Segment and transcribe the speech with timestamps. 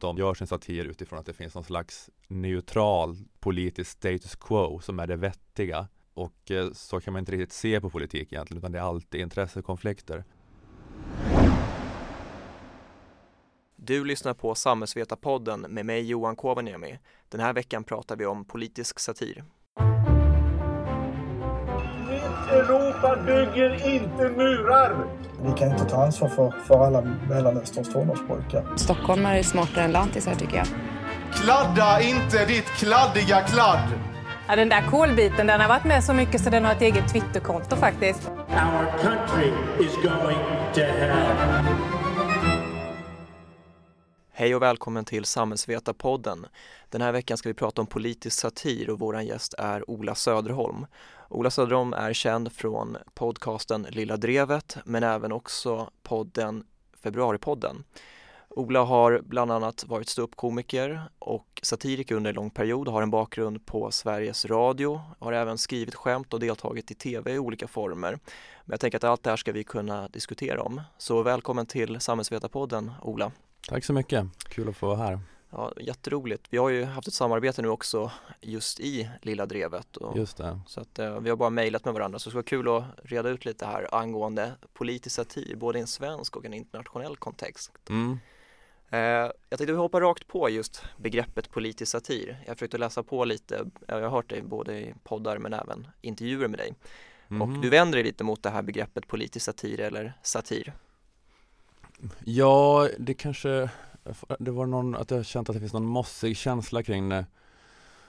[0.00, 4.98] de gör sin satir utifrån att det finns någon slags neutral politisk status quo som
[4.98, 5.88] är det vettiga.
[6.14, 9.20] Och eh, så kan man inte riktigt se på politik egentligen utan det är alltid
[9.20, 10.24] intressekonflikter.
[13.76, 16.98] Du lyssnar på Samhällsvetarpodden med mig Johan Kovaniemi.
[17.28, 19.44] Den här veckan pratar vi om politisk satir.
[22.98, 25.06] Europa bygger inte murar!
[25.42, 28.76] Vi kan inte ta ansvar för, för alla Mellanösterns tonårspojkar.
[28.76, 30.66] Stockholmare är smartare än lantisar tycker jag.
[31.32, 33.88] Kladda inte ditt kladdiga kladd!
[34.48, 37.12] Ja, den där kolbiten den har varit med så mycket så den har ett eget
[37.12, 38.28] Twitterkonto faktiskt.
[38.28, 40.38] Our country is going
[40.74, 41.64] to hell.
[44.32, 46.46] Hej och välkommen till Samhällsvetarpodden.
[46.90, 50.86] Den här veckan ska vi prata om politisk satir och våran gäst är Ola Söderholm.
[51.30, 56.64] Ola Söderholm är känd från podcasten Lilla Drevet men även också podden
[57.02, 57.84] Februaripodden.
[58.48, 63.66] Ola har bland annat varit ståuppkomiker och satiriker under en lång period, har en bakgrund
[63.66, 68.10] på Sveriges Radio, har även skrivit skämt och deltagit i tv i olika former.
[68.64, 70.80] Men jag tänker att allt det här ska vi kunna diskutera om.
[70.98, 73.32] Så välkommen till Samhällsvetarpodden, Ola.
[73.68, 75.20] Tack så mycket, kul att få vara här.
[75.50, 76.46] Ja, jätteroligt.
[76.50, 78.10] Vi har ju haft ett samarbete nu också
[78.40, 79.96] just i Lilla Drevet.
[79.96, 80.60] Och, Just det.
[80.66, 82.84] Så att eh, vi har bara mejlat med varandra så det ska vara kul att
[83.10, 87.72] reda ut lite här angående politisk satir, både i en svensk och en internationell kontext.
[87.88, 88.18] Mm.
[88.90, 89.00] Eh,
[89.48, 92.44] jag tänkte vi hoppar rakt på just begreppet politisk satir.
[92.46, 96.48] Jag försökte läsa på lite, jag har hört dig både i poddar men även intervjuer
[96.48, 96.74] med dig.
[97.28, 97.42] Mhm.
[97.42, 100.72] Och du vänder dig lite mot det här begreppet politisk satir eller satir.
[102.24, 103.70] Ja, det kanske
[104.38, 107.26] det var någon, att jag har känt att det finns någon mossig känsla kring det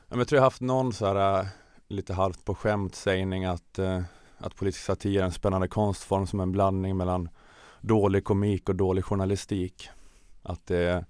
[0.09, 1.45] Jag tror jag har haft någon så här äh,
[1.87, 4.01] lite halvt på skämt sägning att, äh,
[4.37, 7.29] att politisk satir är en spännande konstform som en blandning mellan
[7.81, 9.89] dålig komik och dålig journalistik.
[10.43, 11.05] Att det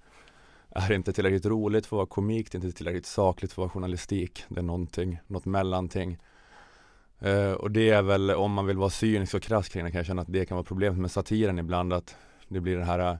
[0.70, 3.64] är inte tillräckligt roligt för att vara komik, det är inte tillräckligt sakligt för att
[3.64, 4.44] vara journalistik.
[4.48, 6.18] Det är någonting, något mellanting.
[7.20, 10.00] Äh, och det är väl, om man vill vara cynisk och krass kring det kan
[10.00, 12.16] jag känna att det kan vara problemet med satiren ibland att
[12.48, 13.20] det blir den här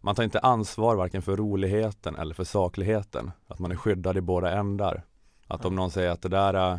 [0.00, 3.30] man tar inte ansvar varken för roligheten eller för sakligheten.
[3.46, 5.04] Att man är skyddad i båda ändar.
[5.46, 6.78] Att om någon säger att det där äh,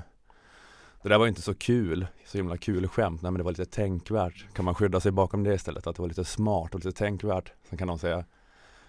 [1.03, 3.65] det där var inte så kul, så himla kul skämt, nej men det var lite
[3.65, 4.53] tänkvärt.
[4.53, 5.87] Kan man skydda sig bakom det istället?
[5.87, 7.53] Att det var lite smart och lite tänkvärt.
[7.69, 8.25] Sen kan någon säga,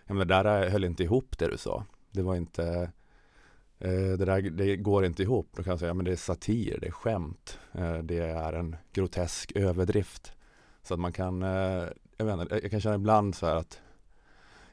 [0.06, 1.84] ja men det där äh, höll inte ihop det du sa.
[2.10, 2.91] Det var inte,
[3.78, 5.49] äh, det där det går inte ihop.
[5.56, 7.59] Då kan jag säga, men det är satir, det är skämt.
[8.03, 10.32] Det är en grotesk överdrift.
[10.82, 11.43] Så att man kan,
[12.16, 13.81] jag vet inte, jag kan känna ibland så här att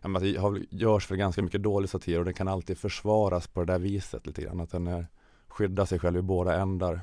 [0.01, 3.47] ja, men det har- görs för ganska mycket dålig satir och den kan alltid försvaras
[3.47, 4.59] på det där viset lite grann.
[4.59, 5.07] Att den är,
[5.47, 7.01] skyddar sig själv i båda ändar.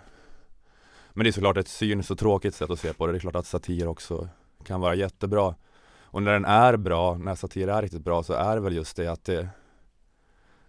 [1.12, 3.12] Men det är såklart ett cyniskt och tråkigt sätt att se på det.
[3.12, 4.28] Det är klart att satir också
[4.64, 5.54] kan vara jättebra.
[6.00, 8.96] Och när den är bra, när satir är riktigt bra så är det väl just
[8.96, 9.48] det att det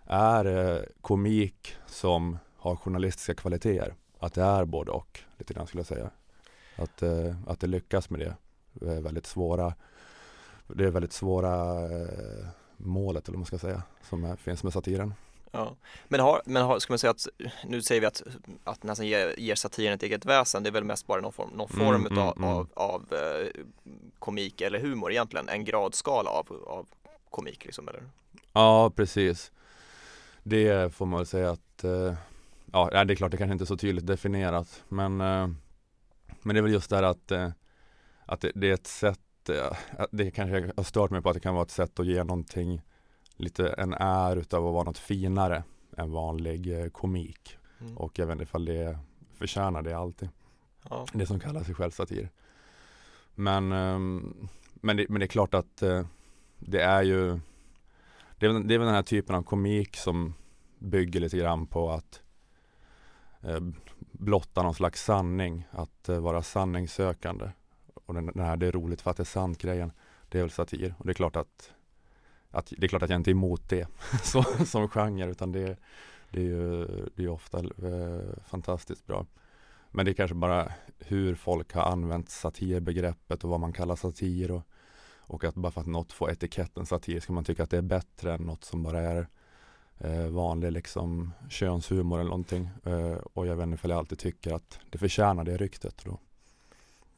[0.05, 3.93] är eh, komik som har journalistiska kvaliteter.
[4.19, 6.09] Att det är både och, lite grann skulle jag säga.
[6.75, 8.35] Att, eh, att det lyckas med det.
[9.01, 9.73] Väldigt svåra
[10.67, 12.47] det är väldigt svåra eh,
[12.77, 15.13] målet, eller vad man ska säga, som är, finns med satiren.
[15.51, 15.75] Ja.
[16.07, 17.27] Men, har, men har, ska man säga att,
[17.65, 18.23] nu säger vi att,
[18.63, 21.49] att nästan ger, ger satiren ett eget väsen, det är väl mest bara någon form,
[21.49, 22.49] någon Mm, form mm, utav, mm.
[22.49, 23.61] av, av eh,
[24.19, 26.87] komik eller humor egentligen, en gradskala av, av
[27.29, 28.03] komik liksom eller?
[28.53, 29.51] Ja, precis.
[30.43, 32.13] Det får man väl säga att, eh,
[32.71, 35.47] ja det är klart det kanske inte är så tydligt definierat men, eh,
[36.41, 37.49] men det är väl just det här att, eh,
[38.25, 39.19] att det, det är ett sätt,
[39.49, 42.05] eh, att det kanske har stört mig på att det kan vara ett sätt att
[42.05, 42.81] ge någonting
[43.35, 45.63] lite en är utav att vara något finare
[45.97, 47.57] än vanlig eh, komik.
[47.81, 47.97] Mm.
[47.97, 48.99] Och jag vet inte ifall det
[49.37, 50.29] förtjänar det alltid.
[50.89, 51.05] Ja.
[51.13, 52.29] Det som kallar sig själv satir.
[53.35, 56.05] Men, ehm, men, det, men det är klart att eh,
[56.59, 57.39] det är ju
[58.39, 60.33] det är, det är väl den här typen av komik som
[60.79, 62.21] bygger lite grann på att
[63.41, 63.59] eh,
[64.11, 67.49] blotta någon slags sanning, att eh, vara sanningssökande.
[68.07, 69.91] Och den, den här det är roligt för att det är sant grejen,
[70.29, 70.95] det är väl satir.
[70.97, 71.71] Och det är klart att,
[72.51, 73.87] att det är klart att jag inte är emot det
[74.23, 75.77] så, som genre, utan det,
[76.31, 76.85] det är ju
[77.15, 79.25] det är ofta eh, fantastiskt bra.
[79.91, 84.51] Men det är kanske bara hur folk har använt satirbegreppet och vad man kallar satir
[84.51, 84.61] och,
[85.17, 87.81] och att bara för att något får etiketten satir ska man tycka att det är
[87.81, 89.27] bättre än något som bara är
[89.97, 92.69] eh, vanlig liksom könshumor eller någonting.
[92.83, 96.19] Eh, och jag vet inte ifall jag alltid tycker att det förtjänar det ryktet då.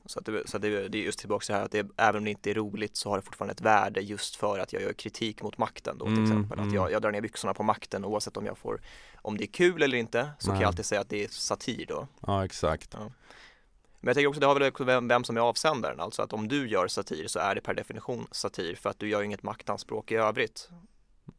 [0.10, 2.18] Så, att det, så att det, det är just tillbaka så här att det, även
[2.18, 4.82] om det inte är roligt så har det fortfarande ett värde just för att jag
[4.82, 6.60] gör kritik mot makten då till Mm, exempel.
[6.60, 6.76] Att mm.
[6.76, 8.82] jag, jag drar ner byxorna på makten oavsett om jag får,
[9.16, 10.62] om det är kul eller inte så kan Nej.
[10.62, 12.08] jag alltid säga att det är satir då.
[12.28, 12.94] Ja exakt.
[12.98, 16.34] Men jag tänker också, det har väl också vem, vem som är avsändaren, alltså att
[16.34, 19.44] om du gör satir så är det per definition satir för att du gör inget
[19.44, 20.70] maktanspråk i övrigt.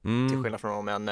[0.04, 1.10] Mm, Till skillnad från om en,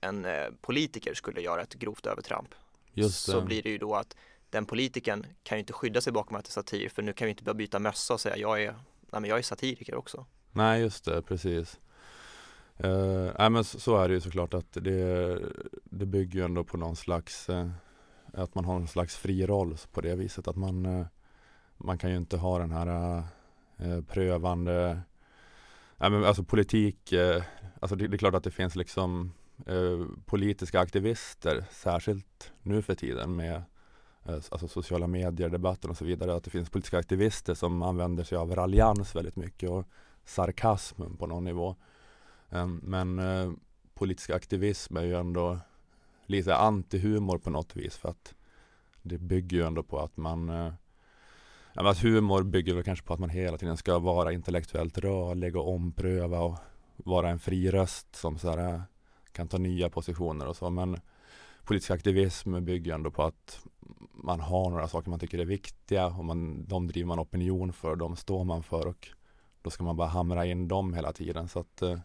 [0.00, 2.48] en eh, politiker skulle göra ett grovt övertramp.
[2.92, 3.46] just så det.
[3.46, 4.16] blir det ju då att
[4.54, 7.26] den politikern kan ju inte skydda sig bakom att det är satir för nu kan
[7.26, 8.72] vi inte börja byta mössa och säga jag är,
[9.10, 10.26] nej men jag är satiriker också.
[10.52, 11.80] Nej just det, precis.
[12.84, 15.38] Uh, nej men så, så är det ju såklart att det,
[15.84, 17.70] det bygger ju ändå på någon slags uh,
[18.32, 21.06] att man har någon slags fri roll på det viset att man uh,
[21.76, 23.18] man kan ju inte ha den här
[23.80, 25.00] uh, prövande
[25.96, 27.12] nej men alltså politik
[27.80, 29.32] alltså det, det är klart att det finns liksom
[30.24, 33.62] politiska aktivister särskilt nu för tiden med
[34.26, 38.24] Eh, alltså sociala medier, debatten och så vidare att det finns politiska aktivister som använder
[38.24, 39.84] sig av raljans väldigt mycket och
[40.24, 41.76] sarkasm på någon nivå.
[42.50, 43.52] Ehm, men eh,
[43.94, 45.58] politisk aktivism är ju ändå
[46.26, 48.34] lite antihumor på något vis för att
[49.02, 50.72] det bygger ju ändå på att man eh,
[51.72, 55.56] ja, att humor bygger väl kanske på att man hela tiden ska vara intellektuellt rörlig
[55.56, 56.58] och ompröva och
[56.96, 58.82] vara en fri röst som så här,
[59.32, 61.00] kan ta nya positioner och så men
[61.64, 63.60] politisk aktivism bygger ändå på att
[64.14, 67.96] man har några saker man tycker är viktiga och man, de driver man opinion för,
[67.96, 69.08] de står man för och
[69.62, 71.48] då ska man bara hamra in dem hela tiden.
[71.48, 71.98] Så att, eh,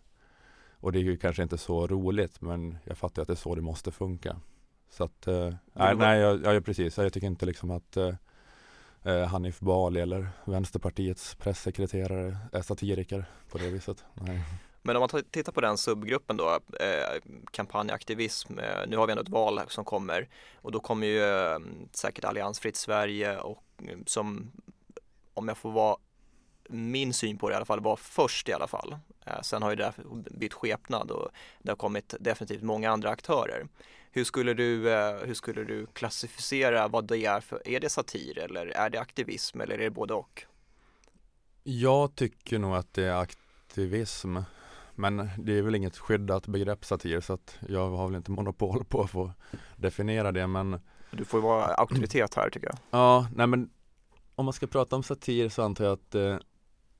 [0.73, 3.55] och det är ju kanske inte så roligt men jag fattar att det är så
[3.55, 4.35] det måste funka.
[4.89, 8.13] Så att, eh, nej, nej jag, jag, precis, jag tycker inte liksom att eh,
[9.03, 14.03] eh, Hanif Bali eller Vänsterpartiets pressekreterare är satiriker på det viset.
[14.13, 14.43] Nej.
[14.81, 17.21] Men om man tittar på den subgruppen då, eh,
[17.51, 21.59] kampanjaktivism, eh, nu har vi ändå ett val som kommer och då kommer ju eh,
[21.91, 24.51] säkert Alliansfritt Sverige och mm, som,
[25.33, 25.97] om jag får vara
[26.69, 28.97] min syn på det i alla fall, var först i alla fall.
[29.25, 29.93] Eh, sen har ju det
[30.31, 31.29] bytt skepnad och
[31.59, 33.67] det har kommit definitivt många andra aktörer.
[34.11, 38.39] Hur skulle du, eh, hur skulle du klassificera vad det är för, är det satir
[38.39, 40.45] eller är det aktivism eller är det både och?
[41.63, 44.37] Jag tycker nog att det är aktivism.
[44.99, 48.83] Men det är väl inget skyddat begrepp satir så att jag har väl inte monopol
[48.85, 49.31] på att få
[49.75, 50.79] definiera det men
[51.11, 52.77] Du får ju vara auktoritet här tycker jag.
[52.91, 53.69] Ja, nej men
[54.35, 56.37] om man ska prata om satir så antar jag att, eh,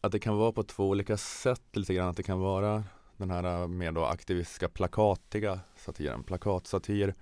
[0.02, 2.10] att det kan vara på två olika sätt lite grann.
[2.10, 2.84] Att det kan vara
[3.18, 7.14] den här eh, mer då aktivistiska plakatiga satiren, plakatsatir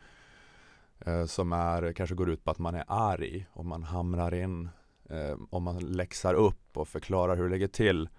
[1.00, 4.70] eh, som är, kanske går ut på att man är arg och man hamrar in
[5.10, 8.10] eh, och man läxar upp och förklarar hur det ligger till.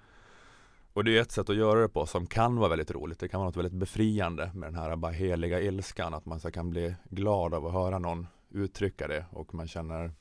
[0.98, 3.18] Och det är ett sätt att göra det på som kan vara väldigt roligt.
[3.18, 6.14] Det kan vara något väldigt befriande med den här bara heliga ilskan.
[6.14, 10.12] Att man så kan bli glad av att höra någon uttrycka det och man känner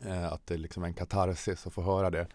[0.00, 2.28] eh, att det är liksom en katarsis att få höra det.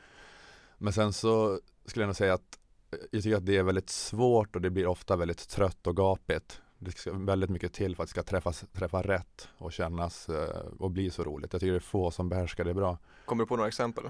[0.77, 2.59] Men sen så skulle jag nog säga att
[2.91, 5.95] eh, jag tycker att det är väldigt svårt och det blir ofta väldigt trött och
[5.95, 6.61] gapigt.
[6.79, 10.65] Det ska väldigt mycket till för att det ska träffas, träffa rätt och kännas eh,
[10.79, 11.53] och bli så roligt.
[11.53, 12.97] Jag tycker det är få som behärskar det bra.
[13.25, 14.05] Kommer du på några exempel?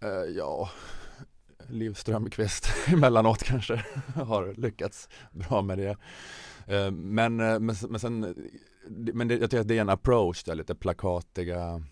[0.00, 0.70] Eh, ja,
[1.70, 3.84] Liv Strömqvist emellanåt kanske
[4.14, 5.96] har lyckats bra med det.
[6.66, 8.34] Eh, men, eh, men, men sen,
[8.88, 11.82] men det, jag tycker att det är en approach där, lite plakatiga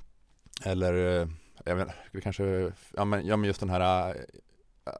[0.64, 1.28] eller eh,
[1.64, 1.88] jag vet,
[2.22, 4.16] kanske, ja men, ja men just den här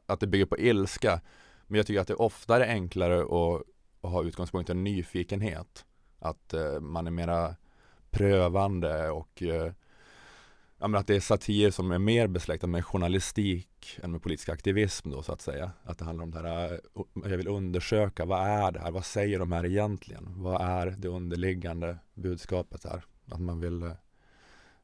[0.05, 1.21] att det bygger på ilska.
[1.67, 3.61] Men jag tycker att det är oftare enklare att,
[4.01, 5.85] att ha utgångspunkten nyfikenhet.
[6.19, 7.55] Att man är mera
[8.11, 9.43] prövande och
[10.79, 14.49] ja, men att det är satir som är mer besläktad med journalistik än med politisk
[14.49, 15.71] aktivism då så att säga.
[15.83, 16.79] Att det handlar om det här, eh,
[17.13, 18.91] jag vill undersöka, vad är det här?
[18.91, 20.33] Vad säger de här egentligen?
[20.35, 23.03] Vad är det underliggande budskapet här?
[23.31, 23.91] Att man vill, eh,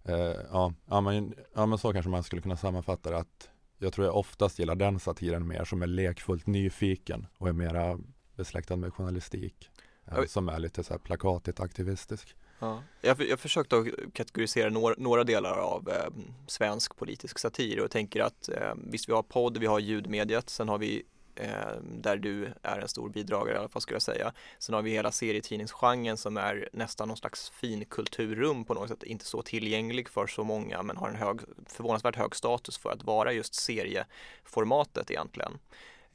[0.03, 3.93] eh, ja, ja, men, ja men så kanske man skulle kunna sammanfatta det att jag
[3.93, 7.99] tror jag oftast gillar den satiren mer som är lekfullt nyfiken och är mera
[8.35, 9.69] besläktad med journalistik.
[10.07, 10.25] eh.
[10.25, 12.35] Som är lite så här plakatigt aktivistisk.
[12.59, 12.83] Ja.
[13.01, 16.13] Jag, jag försökte att kategorisera några, några delar av eh,
[16.47, 20.69] svensk politisk satir och tänker att eh, visst vi har podd, vi har ljudmediet, sen
[20.69, 21.03] har vi
[21.35, 24.33] eh, där du är en stor bidragare i alla fall skulle jag säga.
[24.59, 29.25] Sen har vi hela serietidningsgenren som är nästan någon slags finkulturrum på något sätt, inte
[29.25, 33.33] så tillgänglig för så många men har en hög, förvånansvärt hög status för att vara
[33.33, 35.59] just serieformatet egentligen.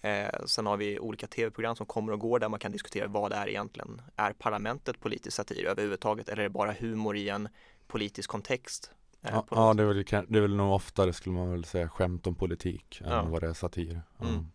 [0.00, 3.30] Eh, sen har vi olika tv-program som kommer och går där man kan diskutera vad
[3.30, 4.02] det är egentligen.
[4.16, 7.49] Är parlamentet politisk satir överhuvudtaget eller är det bara humor i en
[7.87, 8.90] politisk kontext?
[9.23, 11.88] Eh, Ja, ja det, är väl, det är väl nog oftare skulle man väl säga
[11.88, 13.21] skämt om politik Ja.
[13.21, 14.00] än vad det är satir.
[14.19, 14.26] Ja.
[14.26, 14.47] Mm.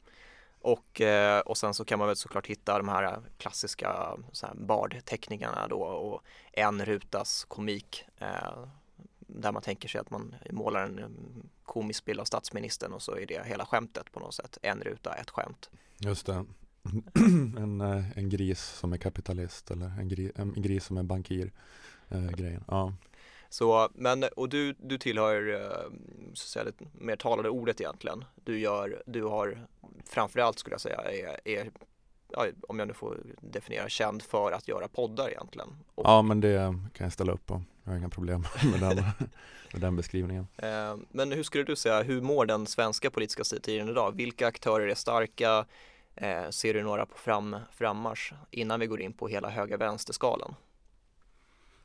[0.60, 4.54] Och, eh, och sen så kan man väl såklart hitta de här klassiska så här
[4.56, 6.22] bardteckningarna då och
[6.52, 8.66] en rutas komik eh,
[9.42, 13.18] där man tänker sig att man målar en mm, komisk bild av statsministern och så
[13.18, 14.58] är det hela skämtet på något sätt.
[14.62, 15.70] En ruta, ett skämt.
[15.98, 16.46] Just det.
[17.58, 21.52] en, eh, en gris som är kapitalist eller en, gri, en gris som är bankir.
[22.10, 22.64] Eh, grejen.
[22.68, 22.94] Ja.
[23.50, 25.92] Så, men, och du, du tillhör eh,
[26.34, 28.26] så säga, det mer talade ordet egentligen.
[28.36, 29.68] Du gör, du har
[30.06, 31.72] framförallt skulle jag säga är, är
[32.32, 35.68] ja, om jag nu får definiera, känd för att göra poddar egentligen.
[35.96, 37.62] Och, Ja men det kan jag ställa upp på.
[37.86, 38.96] Jag har inga problem med den,
[39.74, 40.48] med den beskrivningen.
[40.58, 44.16] eh, men hur skulle du säga, hur mår den svenska politiska satiren idag?
[44.16, 45.66] Vilka aktörer är starka?
[46.16, 50.56] Eh, ser du några på fram, frammarsch innan vi går in på hela höger-vänster-skalan?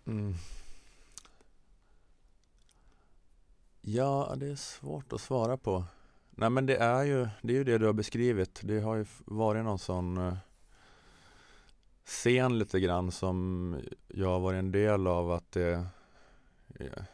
[0.06, 0.34] Mm.
[3.80, 5.84] Ja, det är svårt att svara på.
[6.30, 8.60] Nej men det är ju det, är ju det du har beskrivit.
[8.62, 10.34] Det har ju varit någon sån eh,
[12.10, 13.76] scen lite grann som
[14.08, 15.86] jag har varit en del av att det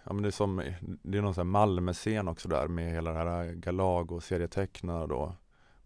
[0.04, 0.62] Ja men det är som,
[1.02, 5.34] det är någon sån här Malmö-scen också där med hela det här Galago serietecknare då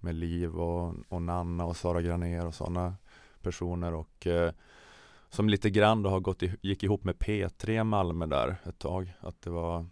[0.00, 2.94] Med Liv och, och Nanna och Sara Granér och sådana
[3.42, 4.52] personer och eh,
[5.28, 9.12] Som lite grann då har gått i, gick ihop med P3 Malmö där ett tag
[9.20, 9.86] att det var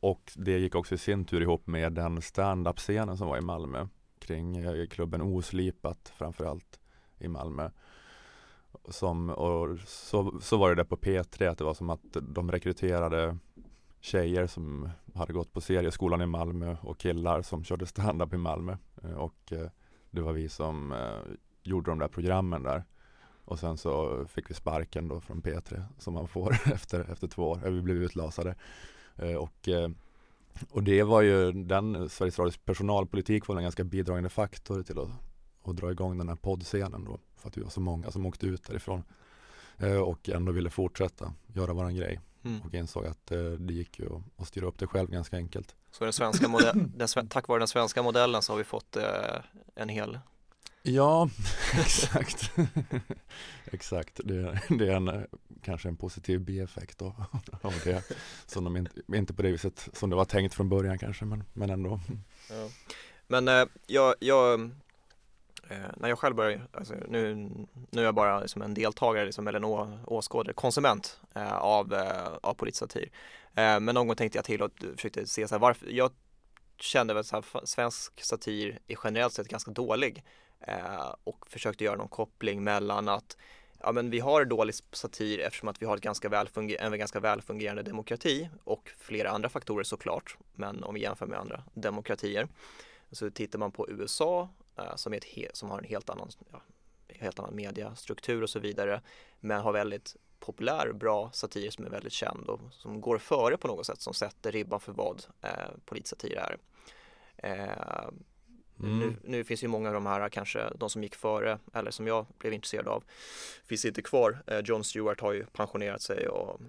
[0.00, 3.86] Och det gick också i sin tur ihop med den stand-up-scenen som var i Malmö
[4.18, 6.80] Kring eh, klubben Oslipat framförallt
[7.18, 7.70] i Malmö
[8.88, 12.52] som, och så, så var det där på P3 att det var som att de
[12.52, 13.38] rekryterade
[14.00, 18.76] tjejer som hade gått på serieskolan i Malmö och killar som körde standup i Malmö.
[19.02, 19.66] Eh, och eh,
[20.10, 22.84] det var vi som eh, gjorde de där programmen där.
[23.44, 27.50] Och sen så fick vi sparken då från P3 som man får efter, efter två
[27.50, 28.54] år, vi blev utlasade.
[29.38, 29.68] Och
[30.70, 35.08] och det var ju den, Sveriges Radios personalpolitik var en ganska bidragande faktor till att,
[35.70, 38.46] att dra igång den här poddscenen då för att vi var så många som åkte
[38.46, 39.04] ut därifrån
[39.78, 42.60] eh, och ändå ville fortsätta göra våran grej Mm.
[42.60, 45.74] och insåg att eh, det gick ju att, styra upp det själv ganska enkelt.
[45.90, 49.04] Så den svenska modell, den, tack vare den svenska modellen så har vi fått eh,
[49.74, 50.18] en hel
[50.82, 51.28] Ja,
[51.72, 52.52] exakt.
[53.64, 55.26] exakt, det, det är en,
[55.62, 58.02] kanske en positiv bieffekt av det.
[58.46, 61.44] Som de inte, inte på det viset som det var tänkt från början kanske, men,
[61.52, 62.00] men ändå.
[62.50, 62.68] Ja.
[63.26, 64.70] Men eh, jag, jag
[65.72, 67.34] Eh, när jag själv började, alltså, nu,
[67.90, 71.94] nu är jag bara liksom en deltagare liksom, eller en å, åskådare, konsument eh, av,
[71.94, 73.10] eh, av politisk satir.
[73.54, 76.10] Eh, men någon gång tänkte jag till och försökte se så här, varför, jag
[76.76, 80.24] kände väl så här, svensk satir är generellt sett ganska dålig
[80.60, 83.36] eh, och försökte göra någon koppling mellan att
[83.80, 87.20] ja, men vi har dålig satir eftersom att vi har ett ganska välfunger- en ganska
[87.20, 92.48] välfungerande demokrati och flera andra faktorer såklart, men om vi jämför med andra demokratier.
[93.10, 94.48] Så tittar man på USA
[94.96, 96.62] som, är ett som har en helt annan, ja,
[97.08, 99.00] helt annan mediastruktur och så vidare,
[99.40, 103.68] men har väldigt populär, bra satir som är väldigt känd och som går före på
[103.68, 105.50] något sätt, som sätter ribban för vad eh,
[105.84, 106.56] politisk satir är.
[107.36, 108.08] Eh,
[108.82, 108.98] Mm.
[108.98, 112.06] nu, nu finns ju många av de här kanske, de som gick före eller som
[112.06, 113.04] jag blev intresserad av,
[113.64, 114.42] finns inte kvar.
[114.46, 116.60] Eh, Jon Stewart har ju pensionerat sig och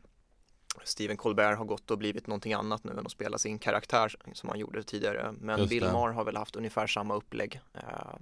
[0.84, 4.50] Stephen Colbert har gått och blivit någonting annat nu än att spela sin karaktär som
[4.50, 5.34] han gjorde tidigare.
[5.40, 5.68] Men.
[5.68, 7.82] Bill Maher har väl haft ungefär samma upplägg eh,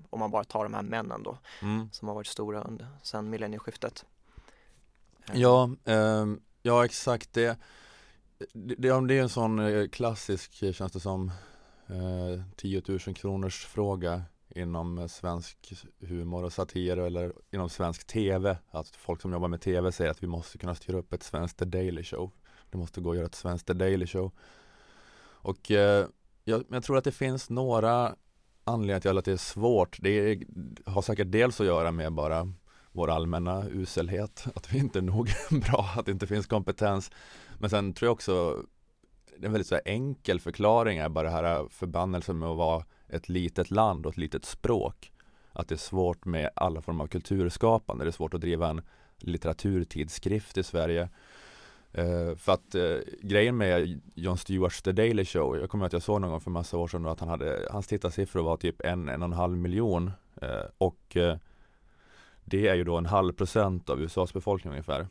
[0.09, 1.89] om man bara tar de här männen då Mm.
[1.91, 4.05] som har varit stora under, sedan millennieskiftet.
[5.29, 7.57] Eh, Ja, ehm, ja exakt det.
[8.53, 11.31] Det, det det är en sån eh, klassisk, eh, känns det som,
[11.87, 14.23] eh, 10 000 kronors fråga
[14.55, 18.57] inom eh, svensk humor och satir eller inom svensk tv.
[18.71, 21.57] Att folk som jobbar med tv säger att vi måste kunna styra upp ett svenskt
[21.59, 22.31] The Daily Show.
[22.71, 24.31] Det måste gå att göra ett svenskt The Daily Show.
[25.43, 26.07] Och eh,
[26.43, 28.15] jag, jag tror att det finns några
[28.63, 29.97] anledningar till att det är svårt.
[30.01, 30.43] Det är,
[30.85, 32.53] har säkert dels att göra med bara
[32.91, 37.11] vår allmänna uselhet, att vi inte är nog bra, att det inte finns kompetens.
[37.59, 38.63] Men sen tror jag också,
[39.37, 42.57] det är en väldigt så här enkel förklaring är bara det här förbannelsen med att
[42.57, 45.11] vara ett litet land och ett litet språk.
[45.53, 48.81] Att det är svårt med alla former av kulturskapande, det är svårt att driva en
[49.17, 51.09] litteraturtidskrift i Sverige.
[51.97, 55.93] Uh, för att uh, grejen med Jon Stewarts The Daily Show, jag kommer ihåg att
[55.93, 58.81] jag såg någon gång för massa år sedan att han hade, hans tittarsiffror var typ
[58.81, 60.11] en, en och en halv miljon.
[60.43, 61.17] uh, och
[62.43, 65.07] det är ju då en halv procent av USAs befolkning ungefär.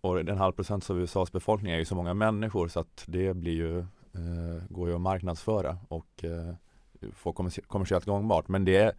[0.00, 3.34] Och en halv procent av USAs befolkning är ju så många människor så att det
[3.34, 3.84] blir ju,
[4.68, 6.24] går ju att marknadsföra och
[7.12, 7.32] få
[7.66, 8.48] kommersiellt gångbart.
[8.48, 8.92] Men det är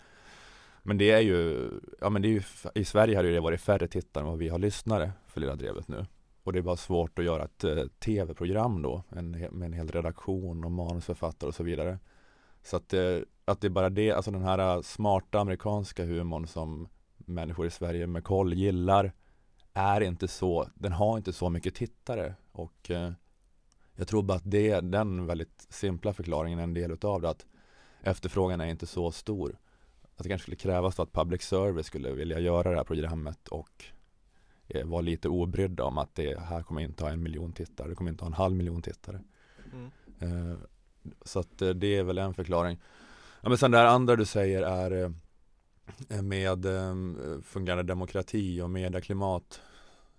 [0.88, 1.70] men det är ju,
[2.02, 2.42] ja men det är ju,
[2.76, 5.88] i Sverige hade det varit färre tittare än vad vi har lyssnare för Lilla Drevet
[5.88, 6.06] nu.
[6.46, 9.88] Och det är bara svårt att göra ett eh, tv-program då en, med en hel
[9.88, 12.00] redaktion och manusförfattare och så vidare.
[12.64, 16.48] Så att, eh, att det är bara det, alltså den här eh, smarta amerikanska humorn
[16.48, 16.88] som
[17.18, 19.12] människor i Sverige med koll gillar
[19.74, 23.12] är inte så, den har inte så mycket tittare och eh,
[23.96, 27.46] jag tror bara att det, den väldigt simpla förklaringen är en del utav det att
[28.02, 29.58] efterfrågan är inte så stor.
[30.16, 33.86] Att det kanske skulle krävas att public service skulle vilja göra det här programmet och
[34.68, 37.96] eh, vara lite obrydda om att det här kommer inte ha en miljon tittare, det
[37.96, 39.22] kommer inte ha en halv miljon tittare.
[39.74, 39.92] Mm.
[40.20, 40.58] Eh,
[41.22, 42.78] så att eh, det är väl en förklaring.
[43.42, 45.14] Ja, men sen det här andra du säger är
[46.22, 46.66] med
[47.44, 49.62] fungerande demokrati och medieklimat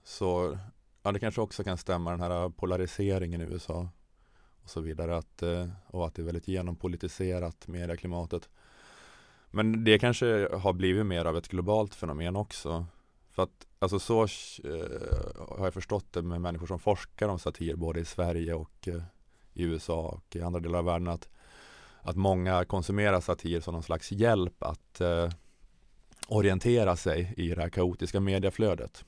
[0.04, 0.58] så
[1.02, 3.88] ja, det kanske också kan stämma den här polariseringen i USA
[4.62, 5.42] och så vidare att,
[5.86, 8.48] och att det är väldigt genompolitiserat medieklimatet.
[9.50, 12.86] Men det kanske har blivit mer av ett globalt fenomen också.
[13.30, 17.76] För att alltså så eh, har jag förstått det med människor som forskar om satir
[17.76, 19.02] både i Sverige och eh,
[19.52, 21.28] i USA och i andra delar av världen att,
[22.00, 25.28] att många konsumerar satir som någon slags hjälp att eh,
[26.28, 29.04] orientera sig i det här kaotiska medieflödet.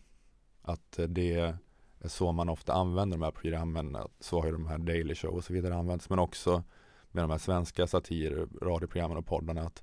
[0.63, 1.59] Att eh, det är
[2.05, 3.97] så man ofta använder de här programmen.
[4.21, 6.11] Så har ju de här Daily Show och så vidare använts.
[6.11, 6.63] Men också
[7.11, 9.63] med de här svenska satir, radioprogrammen och poddarna.
[9.63, 9.83] Att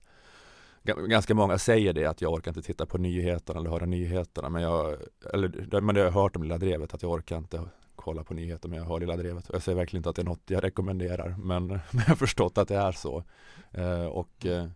[0.86, 4.50] ganska många säger det att jag orkar inte titta på nyheterna eller höra nyheterna.
[4.50, 4.96] Men jag,
[5.34, 7.62] eller, men det har jag hört om Lilla Drevet att jag orkar inte
[7.96, 9.50] kolla på nyheter men jag hör Lilla Drevet.
[9.54, 12.58] Jag säger verkligen inte att det är något jag rekommenderar men, men jag har förstått
[12.58, 13.24] att det är så.
[13.72, 14.68] Eh, och, eh,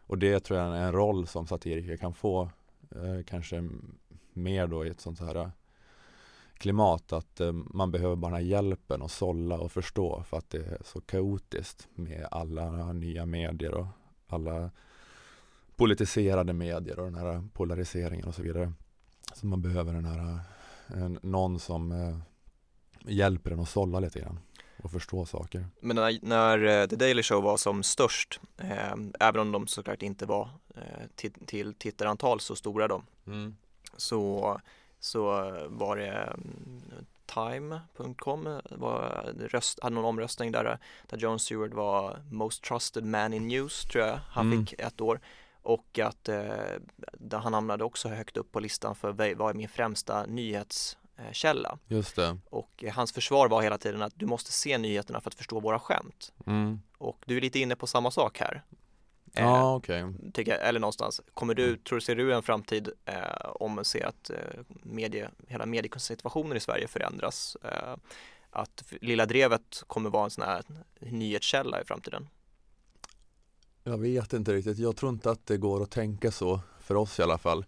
[0.00, 2.50] och det tror jag är en roll som satiriker kan få
[2.90, 3.68] eh, kanske
[4.32, 5.48] mer då i ett sånt här eh,
[6.58, 10.78] klimat att eh, man behöver bara hjälpen och sålla och förstå för att det är
[10.84, 13.86] så kaotiskt med alla nya medier och
[14.28, 14.70] alla
[15.76, 18.72] politiserade medier och den här polariseringen och så vidare.
[19.34, 20.40] Så man behöver den här
[20.86, 22.18] en, någon som eh,
[23.12, 24.38] hjälper en att sålla lite grann
[24.82, 25.66] och förstå saker.
[25.80, 30.02] Men när, när eh, The Daily Show var som störst, eh, även om de såklart
[30.02, 33.56] inte var eh, till, till tittarantal så stora då, mm.
[33.96, 34.60] så,
[35.00, 35.22] så
[35.68, 36.82] var det mm,
[37.26, 43.48] Time.com var röst, hade någon omröstning där, där John Stewart var Most Trusted Man in
[43.48, 44.66] News tror jag han mm.
[44.66, 45.20] fick ett år
[45.66, 50.26] och att eh, han hamnade också högt upp på listan för vad är min främsta
[50.26, 51.78] nyhetskälla.
[51.88, 52.38] Just det.
[52.50, 55.60] Och eh, hans försvar var hela tiden att du måste se nyheterna för att förstå
[55.60, 56.32] våra skämt.
[56.46, 56.80] Mm.
[56.98, 58.62] Och du är lite inne på samma sak här.
[59.32, 60.04] Ja, eh, okej.
[60.04, 60.44] Okay.
[60.44, 61.20] Eller någonstans.
[61.34, 61.78] Kommer du, mm.
[61.78, 66.56] tror du, ser du en framtid eh, om man ser att eh, medie, hela mediesituationen
[66.56, 67.56] i Sverige förändras?
[67.64, 67.96] Eh,
[68.50, 70.62] att Lilla Drevet kommer vara en sån här
[71.00, 72.28] nyhetskälla i framtiden?
[73.88, 74.78] Jag vet inte riktigt.
[74.78, 77.64] Jag tror inte att det går att tänka så för oss i alla fall.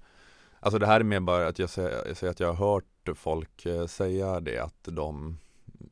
[0.61, 3.87] Alltså det här är mer bara att jag säger, att jag har hört folk eh,
[3.87, 5.39] säga det att de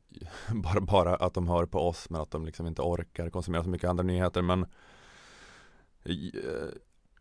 [0.63, 3.69] bara, bara att de hör på oss men att de liksom inte orkar konsumera så
[3.69, 4.65] mycket andra nyheter men
[6.03, 6.15] eh,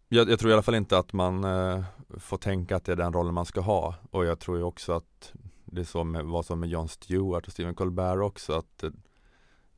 [0.09, 1.85] jag, jag, tror i alla fall inte att man eh,
[2.19, 4.92] får tänka att det är den rollen man ska ha och jag tror ju också
[4.92, 5.33] att
[5.64, 8.85] det är så med vad som med Jon Stewart och Stephen Colbert också att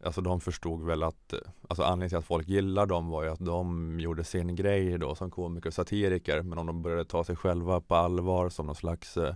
[0.05, 3.29] Alltså de förstod väl att, eh, alltså anledningen till att folk gillar dem var ju
[3.29, 6.43] att de gjorde sin grej då som komiker och satiriker.
[6.43, 9.35] Men om de började ta sig själva på allvar som någon slags, eh,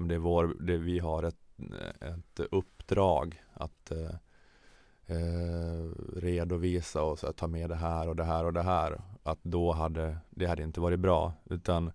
[0.00, 4.14] det är vår, det, vi har ett, eh, ett uppdrag att eh,
[5.06, 9.00] eh, redovisa och så, ta med det här och det här och det här.
[9.22, 11.32] Att då hade, det hade inte varit bra.
[11.44, 11.92] Utan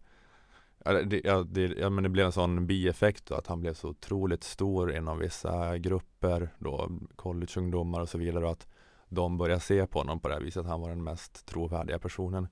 [0.93, 3.89] det, ja, det, ja, men det blev en sån bieffekt då, att han blev så
[3.89, 8.67] otroligt stor inom vissa grupper då, collegeungdomar och så vidare och att
[9.09, 10.65] de började se på honom på det här viset.
[10.65, 12.47] Han var den mest trovärdiga personen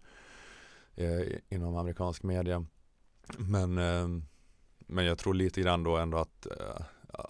[0.95, 2.65] eh, inom amerikansk media.
[3.37, 4.07] Men, eh,
[4.79, 6.85] men jag tror lite grann då ändå att, eh,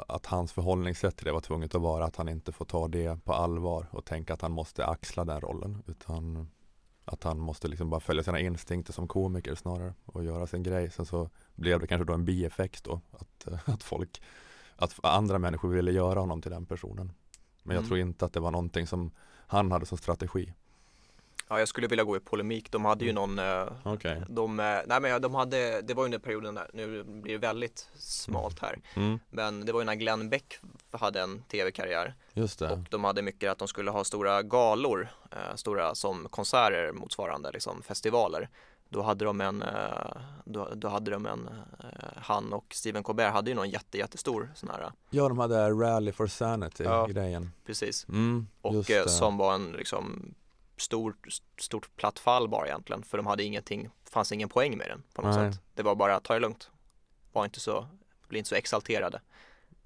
[0.07, 3.23] att hans förhållningssätt till det var tvunget att vara att han inte får ta det
[3.23, 5.83] på allvar och tänka att han måste axla den rollen.
[5.87, 6.47] Utan
[7.07, 10.91] att han måste liksom bara följa sina instinkter som komiker snarare och göra sin grej.
[10.91, 14.21] Sen så blev det kanske då en bieffekt då att, eh, att folk,
[14.75, 17.11] att andra människor ville göra honom till den personen.
[17.63, 17.87] Men jag mm.
[17.87, 19.11] tror inte att det var någonting som
[19.47, 20.53] han hade som strategi.
[21.49, 22.71] Ja, jag skulle vilja gå i polemik.
[22.71, 23.21] De hade ju mm.
[23.21, 24.21] någon, eh, okay.
[24.29, 27.89] de, eh, nej men de hade, det var under perioden där, nu blir det väldigt
[27.95, 29.19] smalt här, mm.
[29.29, 30.59] men det var ju när Glenn Beck
[30.91, 32.15] hade en tv-karriär.
[32.71, 37.51] Och de hade mycket att de skulle ha stora galor, eh, stora som konserter motsvarande
[37.51, 38.49] liksom festivaler.
[38.89, 41.47] Då hade de en, eh, då, då, hade de en,
[41.79, 45.69] eh, han och Stephen Colbert hade ju någon jätte, jättestor sån här Ja, de hade
[45.69, 47.07] Rally for Sanity ja.
[47.65, 48.05] Precis.
[48.09, 50.33] Mm, och som var en liksom
[50.77, 55.03] stort, stort platt fall bara egentligen för de hade ingenting, fanns ingen poäng med den
[55.13, 55.51] på något Nej.
[55.51, 55.61] sätt.
[55.73, 56.69] Det var bara ta det lugnt.
[57.33, 57.87] Var inte så,
[58.27, 59.21] bli inte så exalterade.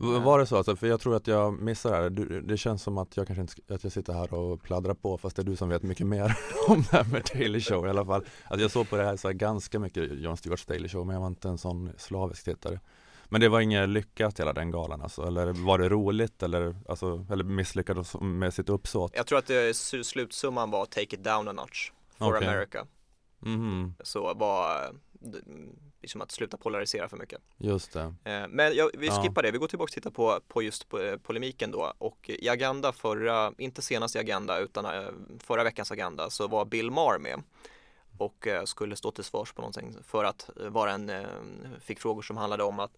[0.01, 0.75] Var det så alltså?
[0.75, 2.41] För jag tror att jag missar det här.
[2.41, 5.35] Det känns som att jag kanske inte, att jag sitter här och pladdrar på fast
[5.35, 6.37] det är du som vet mycket mer
[6.67, 8.25] om det här med Daily Show i alla fall.
[8.43, 11.13] Alltså jag såg på det här så här ganska mycket Jon Stewarts Daily Show men
[11.13, 12.79] jag var inte en sån slavisk tittare.
[13.25, 17.25] Men det var inget lyckat hela den galan alltså, eller var det roligt eller, alltså,
[17.31, 19.11] eller misslyckades med sitt uppsåt?
[19.15, 22.47] Jag tror att det, slutsumman var Take it down a notch for okay.
[22.47, 22.85] America.
[23.45, 23.93] Mm.
[24.03, 24.91] Så var
[26.01, 27.41] liksom att sluta polarisera för mycket.
[27.57, 28.13] Just det.
[28.23, 29.41] Eh, men ja, vi skippar ja.
[29.41, 32.91] det, vi går tillbaka och tittar på, på just eh, polemiken då och i Agenda
[32.91, 37.43] förra, inte senast i Agenda utan eh, förra veckans Agenda så var Bill Maher med
[38.17, 41.12] och skulle stå till svars på någonting för att vara en,
[41.81, 42.91] fick frågor som handlade om att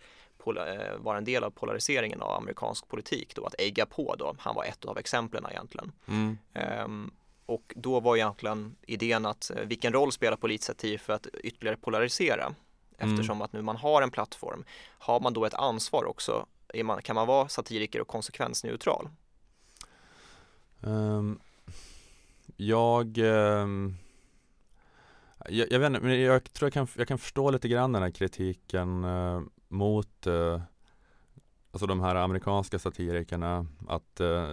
[0.98, 4.64] vara en del av polariseringen av amerikansk politik då, att ägga på då, han var
[4.64, 5.92] ett av exemplen egentligen.
[6.08, 6.38] Mm.
[6.86, 7.12] Um,
[7.46, 12.44] och då var egentligen idén att vilken roll spelar politisk satir för att ytterligare polarisera?
[12.44, 12.56] Mm.
[12.98, 13.42] Eftersom mm.
[13.42, 14.64] att nu man har en plattform,
[15.00, 16.46] har man då ett ansvar också?
[16.84, 19.10] Man, kan man vara satiriker och konsekvensneutral?
[20.82, 21.40] Um,
[22.58, 23.98] jag um
[25.50, 28.04] jag, jag, vet inte, men jag tror jag kan, jag kan förstå lite grann den
[28.04, 30.62] här kritiken eh, mot eh,
[31.74, 34.50] Alltså de här amerikanska satirikerna att, eh,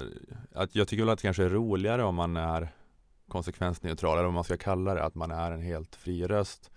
[0.55, 2.69] att jag tycker väl att det kanske är roligare om man är
[3.31, 6.71] konsekvensneutral eller vad man ska kalla det, att man är en helt fri röst.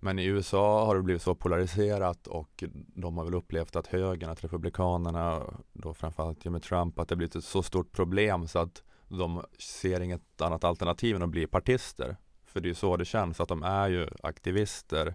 [0.00, 4.30] Men i USA har det blivit så polariserat och de har väl upplevt att högern,
[4.30, 5.42] att republikanerna,
[5.72, 10.00] då framförallt med Trump, att det blivit ett så stort problem så att de ser
[10.00, 12.16] inget annat alternativ än att bli partister.
[12.44, 15.14] För det är ju så det känns, att de är ju aktivister.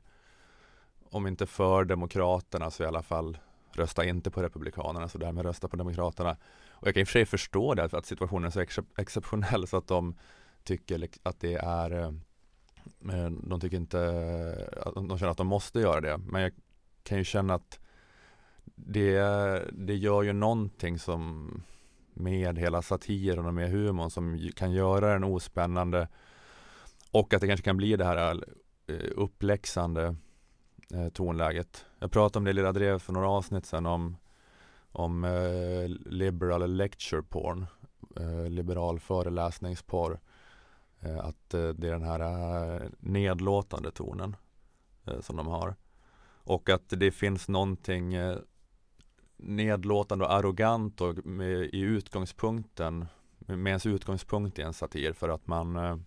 [1.09, 3.37] Om inte för Demokraterna så i alla fall
[3.71, 6.37] rösta inte på Republikanerna så därmed rösta på Demokraterna.
[6.75, 9.67] Och jag kan i och för sig förstå det, att situationen är så ex exceptionell
[9.67, 10.15] så att de
[10.63, 12.11] tycker att det är eh,
[13.13, 13.99] eh, de tycker inte,
[14.85, 16.17] eh, de känner att de måste göra det.
[16.17, 16.51] Men jag
[17.03, 17.79] kan ju känna att
[18.75, 19.19] det,
[19.71, 21.51] det gör ju någonting som
[22.13, 26.07] med hela satiren och med humorn som kan göra den ospännande
[27.11, 28.43] och att det kanske kan bli det här
[29.15, 30.15] uppläxande
[31.13, 31.85] tonläget.
[31.99, 34.17] Jag pratade om det i lilla drev för några avsnitt sedan om,
[34.95, 37.65] om eh, liberal lecture porn,
[38.15, 40.19] eh, liberal föreläsningsporr.
[40.99, 42.19] Eh, att eh, det är den här
[42.75, 44.35] eh, nedlåtande tonen
[45.05, 45.75] eh, som de har.
[46.43, 48.37] Och att det finns någonting eh,
[49.37, 53.05] nedlåtande och arrogant och med, i utgångspunkten,
[53.37, 55.97] med ens utgångspunkt i en satir för att man eh,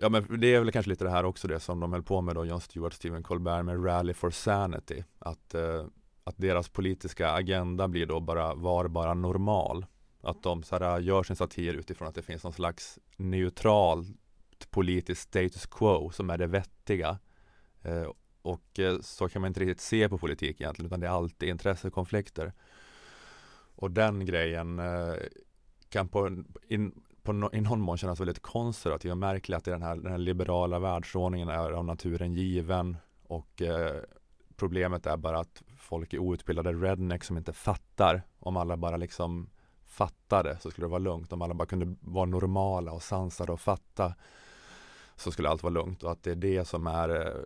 [0.00, 2.20] Ja men det är väl kanske lite det här också det som de höll på
[2.20, 5.04] med då, John Stewart Stephen Colbert med Rally for Sanity.
[5.18, 5.86] Att, eh,
[6.24, 9.86] att deras politiska agenda blir då bara, var bara normal.
[10.20, 14.06] Att de så här, gör sin satir utifrån att det finns någon slags neutral
[14.70, 17.18] politiskt status quo som är det vettiga.
[17.82, 18.10] Eh,
[18.42, 21.48] och eh, så kan man inte riktigt se på politik egentligen utan det är alltid
[21.48, 22.52] intressekonflikter.
[23.76, 25.14] Och den grejen eh,
[25.88, 29.82] kan på, in, på no, i någon mån kännas väldigt konservativ och märklig att den
[29.82, 34.02] här, den här liberala världsordningen är av naturen given och eh,
[34.56, 38.22] problemet är bara att folk är outbildade redneck som inte fattar.
[38.38, 39.50] Om alla bara liksom
[39.86, 41.32] fattade så skulle det vara lugnt.
[41.32, 44.14] Om alla bara kunde vara normala och sansade och fatta
[45.16, 47.42] så skulle allt vara lugnt och att det är det som är eh,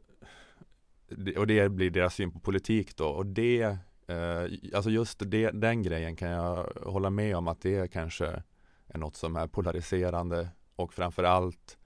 [1.39, 3.63] och det blir deras syn på politik då och det
[4.07, 4.43] eh,
[4.75, 8.43] alltså just det, den grejen kan jag hålla med om att det är kanske
[8.87, 11.78] är något som är polariserande och framförallt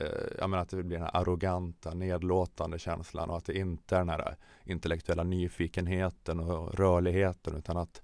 [0.00, 0.06] Eh,
[0.38, 3.98] jag menar att det blir den här arroganta, nedlåtande känslan och att det inte är
[3.98, 8.02] den här intellektuella nyfikenheten och rörligheten utan att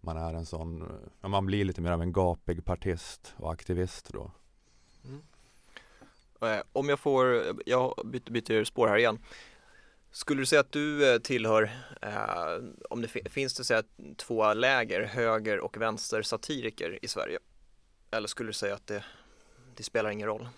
[0.00, 4.12] man är en sån, ja, man blir lite mer av en gapig partist och aktivist
[4.12, 4.30] då.
[5.04, 5.22] Mm.
[6.40, 9.18] Eh, om jag får, jag byter, byter spår här igen.
[10.10, 11.70] Skulle du säga att du eh, tillhör,
[12.02, 13.82] eh, om det finns det säga,
[14.16, 17.38] två läger, höger och vänster satiriker i Sverige?
[18.10, 19.04] Eller skulle du säga att det,
[19.76, 20.48] det spelar ingen roll?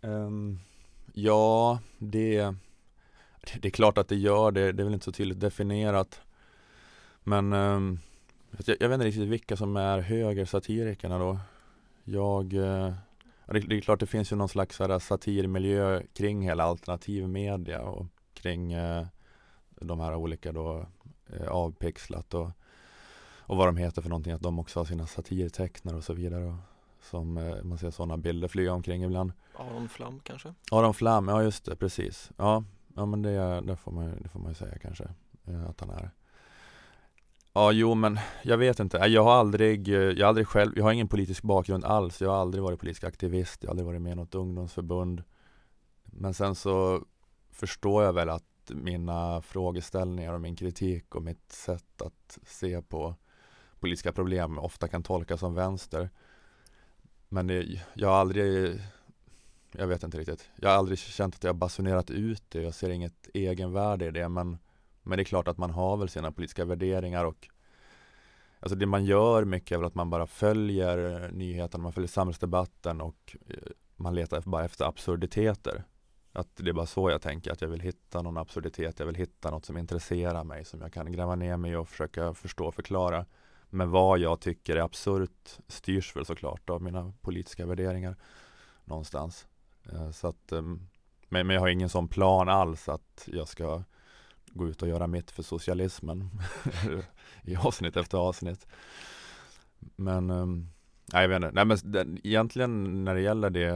[0.00, 0.58] Um,
[1.12, 2.54] ja, det,
[3.60, 4.72] det är klart att det gör det.
[4.72, 6.20] Det är väl inte så tydligt definierat.
[7.24, 7.98] Men um,
[8.64, 11.38] jag, jag, vet inte riktigt vilka som är högersatirikerna då.
[12.04, 12.92] Jag uh,
[13.46, 18.06] det, det, är klart det finns ju någon slags satirmiljö kring hela alternativ media och
[18.34, 19.06] kring uh,
[19.80, 20.86] de här olika då
[21.40, 22.50] uh, avpixlat och
[23.48, 26.44] och vad de heter för någonting, att de också har sina satirtecknare och så vidare.
[26.44, 26.54] Och,
[27.10, 29.32] som eh, man ser sådana bilder flyga omkring ibland.
[29.56, 30.54] Aron Flam kanske?
[30.70, 32.30] Aron Flam, ja just det, precis.
[32.36, 35.04] Ja, ja men det, det, får man, det får man ju säga kanske
[35.44, 36.10] eh, att han är.
[37.52, 38.96] Ja, jo men jag vet inte.
[38.96, 42.20] Jag har aldrig, jag har aldrig själv, jag har ingen politisk bakgrund alls.
[42.20, 45.22] Jag har aldrig varit politisk aktivist, jag har aldrig varit med i något ungdomsförbund.
[46.04, 47.04] Men sen så
[47.50, 53.14] förstår jag väl att mina frågeställningar och min kritik och mitt sätt att se på
[53.80, 56.10] politiska problem ofta kan tolkas som vänster.
[57.28, 58.80] Men det, jag har aldrig,
[59.72, 62.62] jag vet inte riktigt, jag har aldrig känt att jag basunerat ut det.
[62.62, 64.28] Jag ser inget egenvärde i det.
[64.28, 64.58] Men,
[65.02, 67.48] men det är klart att man har väl sina politiska värderingar och
[68.60, 73.00] Alltså det man gör mycket är väl att man bara följer nyheterna, man följer samhällsdebatten
[73.00, 73.56] och eh,
[73.96, 75.84] man letar bara efter absurditeter.
[76.32, 79.14] Att det är bara så jag tänker, att jag vill hitta någon absurditet, jag vill
[79.14, 82.74] hitta något som intresserar mig, som jag kan gräva ner mig och försöka förstå och
[82.74, 83.26] förklara.
[83.70, 88.16] Men vad jag tycker är absurt styrs väl såklart av mina politiska värderingar
[88.84, 89.46] någonstans.
[89.92, 90.88] Eh, så att, ehm,
[91.28, 93.82] men, men jag har ingen sån plan alls att jag ska
[94.46, 96.30] gå ut och göra mitt för socialismen
[97.42, 98.66] i avsnitt efter avsnitt.
[99.96, 100.68] Men ehm,
[101.12, 101.50] Nej, jag vet inte.
[101.52, 103.72] Nej, men den, egentligen när det gäller det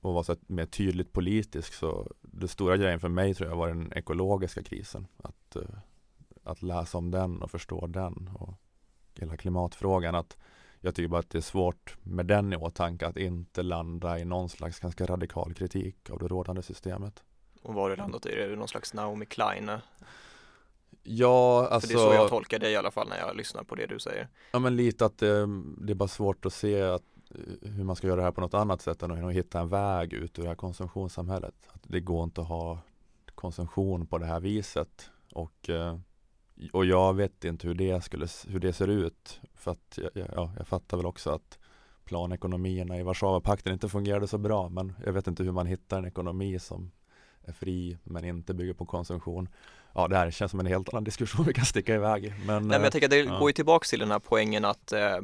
[0.00, 3.68] och vara så mer tydligt politisk så det stora grejen för mig tror jag var
[3.68, 5.06] den ekologiska krisen.
[5.16, 5.78] Att, eh,
[6.44, 8.54] att läsa om den och förstå den och
[9.20, 10.14] hela klimatfrågan.
[10.14, 10.36] Att
[10.80, 14.24] jag tycker bara att det är svårt med den i åtanke att inte landa i
[14.24, 17.22] någon slags ganska radikal kritik av det rådande systemet.
[17.62, 18.28] Och vad har du landat i?
[18.28, 19.70] Är det någon slags Naomi Klein?
[21.02, 21.88] Ja, alltså.
[21.88, 23.86] För det är så jag tolkar dig i alla fall när jag lyssnar på det
[23.86, 24.28] du säger.
[24.52, 25.46] Ja, men lite att det,
[25.78, 28.40] det är bara svårt att se att, eh, hur man ska göra det här på
[28.40, 31.54] något annat sätt än att hitta en väg ut ur det här konsumtionssamhället.
[31.68, 32.78] Att det går inte att ha
[33.34, 35.10] konsumtion på det här viset.
[35.32, 35.98] Och, eh,
[36.72, 39.40] och jag vet inte hur det, skulle, hur det ser ut.
[39.54, 41.58] För att ja, jag fattar väl också att
[42.04, 44.68] planekonomierna i Warszawapakten inte fungerade så bra.
[44.68, 46.90] Men jag vet inte hur man hittar en ekonomi som
[47.42, 49.48] är fri men inte bygger på konsumtion
[49.94, 52.34] ja, det här känns som en helt annan diskussion vi kan sticka iväg.
[52.46, 53.38] Men, Nej, men jag tänker att det ja.
[53.38, 55.16] går ju tillbaka till den här poängen att, eh,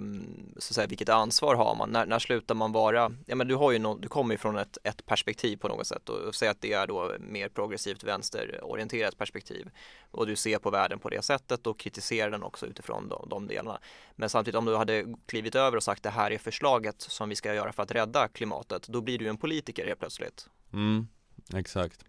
[0.57, 1.91] så att säga, vilket ansvar har man?
[1.91, 4.59] När, när slutar man vara, ja men du har ju no, du kommer ju från
[4.59, 9.19] ett, ett perspektiv på något sätt och säg att det är då mer progressivt vänsterorienterat
[9.19, 9.71] perspektiv
[10.11, 13.47] och du ser på världen på det sättet och kritiserar den också utifrån de, de
[13.47, 13.79] delarna.
[14.17, 17.37] Men samtidigt om du hade klivit över och sagt det här är förslaget som vi
[17.37, 20.49] ska göra för att rädda klimatet, då blir du en politiker helt plötsligt.
[20.73, 21.09] Mm,
[21.55, 22.05] exakt.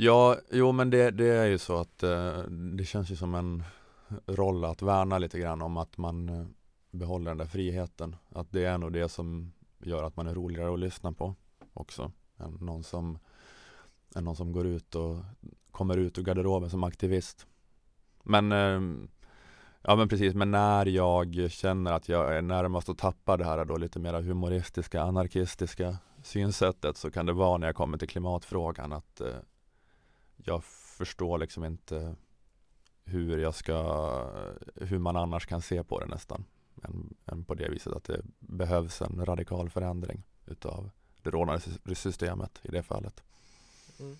[0.00, 2.42] Ja, jo men det, det är ju så att eh,
[2.76, 3.62] det känns ju som en
[4.26, 6.46] roll att värna lite grann om att man eh,
[6.90, 8.16] behåller den där friheten.
[8.28, 11.34] Att det är nog det som gör att man är roligare att lyssna på
[11.74, 12.12] också.
[12.36, 13.18] Än någon som,
[14.14, 15.16] än någon som går ut och
[15.70, 17.46] kommer ut ur garderoben som aktivist.
[18.22, 19.08] Men eh,
[19.82, 23.64] Ja men precis, men när jag känner att jag är närmast att tappa det här
[23.64, 28.92] då lite mer humoristiska, anarkistiska synsättet så kan det vara när jag kommer till klimatfrågan
[28.92, 29.36] att eh,
[30.44, 32.16] jag förstår liksom inte
[33.04, 34.30] hur jag ska,
[34.74, 36.44] hur man annars kan se på det nästan.
[36.82, 40.90] Än, än på det viset att det behövs en radikal förändring utav
[41.22, 43.22] det rådande systemet i det fallet.
[44.00, 44.16] Mm.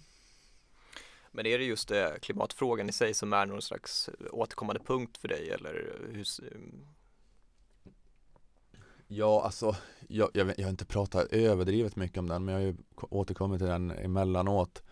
[1.30, 5.28] Men är det just det, klimatfrågan i sig som är någon slags återkommande punkt för
[5.28, 6.26] dig eller hur?
[9.06, 9.76] Ja, alltså
[10.08, 12.76] jag, jag, jag har inte pratat överdrivet mycket om den men jag har ju
[13.10, 14.82] återkommit till den emellanåt.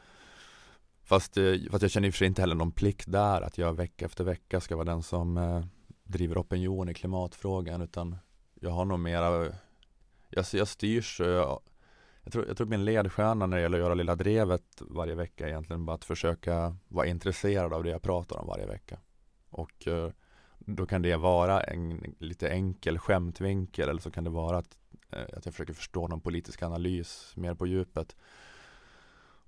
[1.07, 3.59] Fast, eh, fast jag känner i och för sig inte heller någon plikt där att
[3.59, 5.65] jag vecka efter vecka ska vara den som eh,
[6.05, 8.17] driver opinion i klimatfrågan utan
[8.55, 9.53] jag har nog mera
[10.31, 11.61] jag, jag styrs eh, jag,
[12.23, 15.49] jag tror, jag tror min ledstjärna när det gäller att göra Lilla Drevet varje vecka
[15.49, 18.99] egentligen bara att försöka vara intresserad av det jag pratar om varje vecka.
[19.51, 20.11] Och eh,
[20.59, 24.77] då kan det vara en lite enkel skämtvinkel eller så kan det vara att,
[25.11, 28.17] eh, att jag försöker förstå någon politisk analys mer på djupet.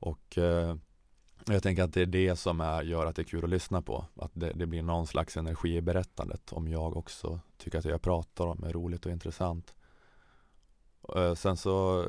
[0.00, 0.76] Och eh,
[1.54, 3.82] jag tänker att det är det som är, gör att det är kul att lyssna
[3.82, 4.04] på.
[4.14, 7.90] Att det, det, blir någon slags energi i berättandet om jag också tycker att det
[7.90, 9.74] jag pratar om är roligt och intressant.
[11.16, 12.06] Eh, sen så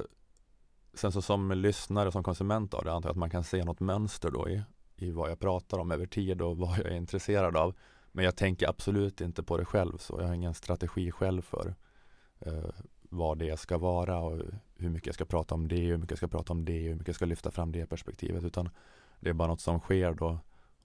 [0.93, 3.80] Sen så som lyssnare, som konsument av det antar jag att man kan se något
[3.80, 4.62] mönster då i,
[4.95, 7.75] i vad jag pratar om över tid och vad jag är intresserad av.
[8.12, 11.75] Men jag tänker absolut inte på det själv så jag har ingen strategi själv för
[12.39, 12.69] eh,
[13.02, 14.41] vad det ska vara och
[14.75, 16.93] hur mycket jag ska prata om det, hur mycket jag ska prata om det, hur
[16.93, 18.69] mycket jag ska lyfta fram det perspektivet utan
[19.19, 20.39] det är bara något som sker då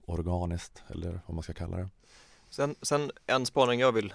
[0.05, 1.89] organiskt eller vad man ska kalla det.
[2.49, 4.13] Sen, sen en spaning jag vill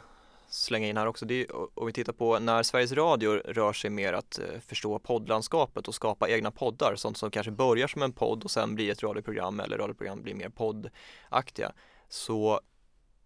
[0.49, 3.91] slänga in här också, det är om vi tittar på när Sveriges Radio rör sig
[3.91, 8.13] mer att eh, förstå poddlandskapet och skapa egna poddar, sånt som kanske börjar som en
[8.13, 11.73] podd och sen blir ett radioprogram eller radioprogram blir mer poddaktiga,
[12.09, 12.61] så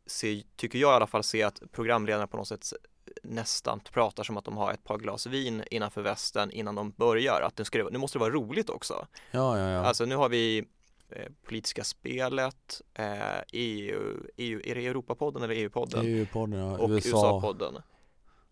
[0.06, 2.72] ser, tycker jag i alla fall se att programledarna på något sätt
[3.22, 7.40] nästan pratar som att de har ett par glas vin innanför västen innan de börjar.
[7.40, 9.06] Att nu, ska det, nu måste det vara roligt också.
[9.30, 9.84] Ja, ja, ja.
[9.84, 10.64] Alltså nu har vi
[11.46, 16.06] politiska spelet, eh, EU, EU, är det Europapodden eller EU-podden?
[16.06, 16.78] EU-podden, ja.
[16.78, 17.82] Och USA-podden.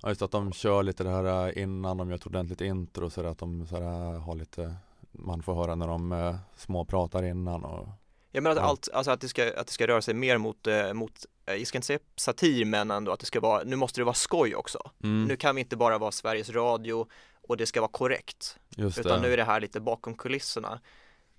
[0.02, 3.10] Ja just att de kör lite det här eh, innan de gör ett ordentligt intro
[3.10, 4.74] så att de så här, har lite
[5.12, 7.88] Man får höra när de eh, småpratar innan och
[8.30, 10.66] Jag menar att, allt, alltså att, det ska, att det ska röra sig mer mot,
[10.66, 13.76] eh, mot Eh, jag ska inte säga satir men ändå att det ska vara, nu
[13.76, 14.90] måste det vara skoj också.
[15.02, 15.24] Mm.
[15.24, 17.06] Nu kan vi inte bara vara Sveriges Radio
[17.42, 18.58] och det ska vara korrekt.
[18.76, 19.28] Just utan det.
[19.28, 20.80] nu är det här lite bakom kulisserna.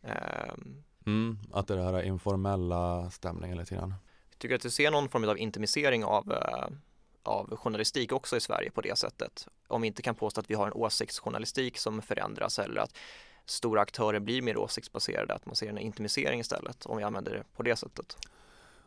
[0.02, 3.94] Um, mm, att det här informella stämningen lite grann.
[4.38, 6.78] Tycker du att du ser någon form av intimisering av, uh,
[7.24, 9.48] av journalistik också i Sverige på det sättet?
[9.68, 12.98] Om vi inte kan påstå att vi har en åsiktsjournalistik som förändras eller att
[13.46, 17.44] stora aktörer blir mer åsiktsbaserade, att man ser en intimisering istället om vi använder det
[17.56, 18.18] på det sättet.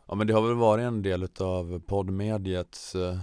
[0.07, 3.19] Ja men det har väl varit en del av poddmediets eh,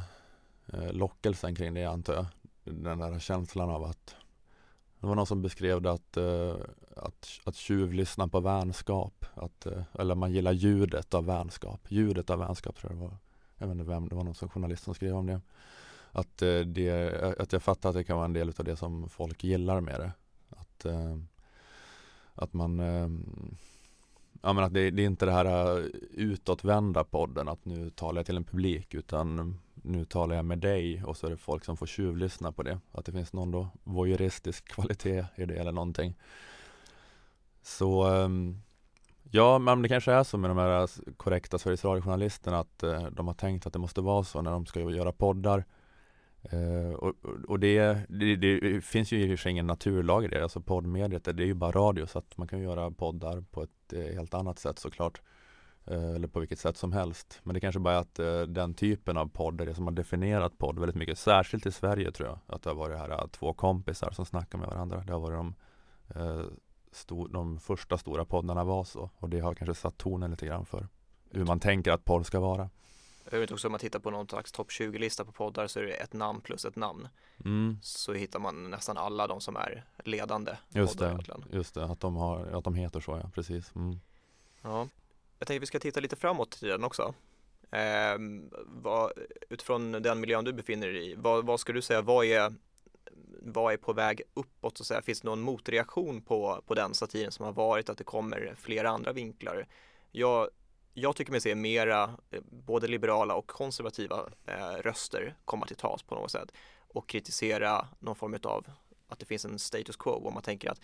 [0.73, 2.27] eh, lockelsen kring det antar jag.
[2.65, 4.17] Den där känslan av att
[5.05, 6.57] det var någon som beskrev det att, eh,
[6.97, 9.25] att, att tjuvlyssna på vänskap.
[9.35, 11.81] Att, eh, eller man gillar ljudet av vänskap.
[11.89, 13.17] Ljudet av vänskap tror jag det var.
[13.59, 15.41] Jag vet inte vem, det var någon som journalist som skrev om det.
[16.11, 19.09] Att, eh, det, att jag fattar att det kan vara en del av det som
[19.09, 20.13] folk gillar med det.
[20.51, 21.17] Att, eh,
[22.35, 23.09] att man eh,
[24.43, 28.19] Ja men att det, det är inte det här eh, utåtvända podden att nu talar
[28.19, 31.65] jag till en publik utan nu talar jag med dig och så är det folk
[31.65, 32.81] som får tjuvlyssna på det.
[32.93, 36.15] Att det finns någon då voyeuristisk kvalitet i det eller någonting.
[37.63, 38.61] Så ehm,
[39.31, 43.27] ja, men det kanske är så med de här korrekta Sveriges Radio-journalisterna att eh, de
[43.27, 45.65] har tänkt att det måste vara så när de ska göra poddar.
[46.43, 47.15] Eh, och,
[47.49, 50.61] och det, det, det, finns ju i och för sig ingen naturlag i det, alltså
[50.61, 54.15] poddmediet, det är ju bara radio så att man kan göra poddar på ett eh,
[54.15, 55.21] helt annat sätt såklart.
[55.91, 57.41] Uh, eller på vilket sätt som helst.
[57.43, 58.15] Men det kanske bara är att
[58.55, 62.13] den typen av podd är det som har definierat podd väldigt mycket, särskilt i Sverige
[62.13, 62.39] tror jag.
[62.47, 65.05] Att det har varit här två kompisar som snackar med varandra.
[65.07, 65.55] Det har varit de,
[66.93, 70.67] stor, de första stora poddarna var så och det har kanske satt tonen lite grann
[70.67, 70.89] för
[71.31, 72.71] hur man tänker att podd ska vara.
[73.31, 75.93] Vet också om man tittar på någon slags topp 20-lista på poddar så är det
[75.93, 77.09] ett namn plus ett namn.
[77.45, 77.79] Mm.
[77.83, 80.53] Så hittar man nästan alla de som är ledande.
[80.69, 83.75] Just det, just det att, de har, att de heter så ja, precis.
[83.75, 84.01] Mm.
[84.63, 84.89] Ja.
[85.39, 87.15] Jag tänkte vi ska titta lite framåt i tiden också.
[87.71, 88.19] Eh,
[88.67, 89.13] vad,
[89.51, 92.55] utifrån den miljön du befinner dig i, vad, vad ska du säga, vad är,
[93.43, 94.79] vad är på väg uppåt?
[94.79, 95.03] Så att säga?
[95.03, 98.91] Finns det någon motreaktion på, på den satiren som har varit, att det kommer flera
[98.91, 99.67] andra vinklar?
[100.13, 100.49] Jag
[100.95, 106.03] jag tycker mig se mera eh, både liberala och konservativa eh, röster komma till tals
[106.03, 108.67] på något sätt och kritisera någon form av
[109.09, 110.81] att det finns en status quo om man tänker att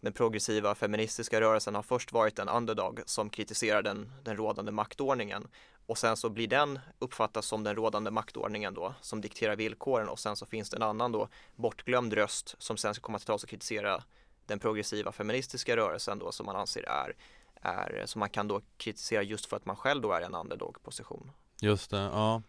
[0.00, 5.48] den progressiva feministiska rörelsen har först varit en underdog som kritiserar den, den rådande maktordningen
[5.86, 10.18] och sen så blir den uppfattas som den rådande maktordningen då som dikterar villkoren och
[10.18, 13.42] sen så finns det en annan då bortglömd röst som sen ska komma till tals
[13.42, 14.02] och kritisera
[14.46, 17.16] den progressiva feministiska rörelsen då som man anser är
[17.62, 21.30] är, som man kan då kritisera just för att man själv då är en underdog-position.
[21.60, 22.42] Just det, ja.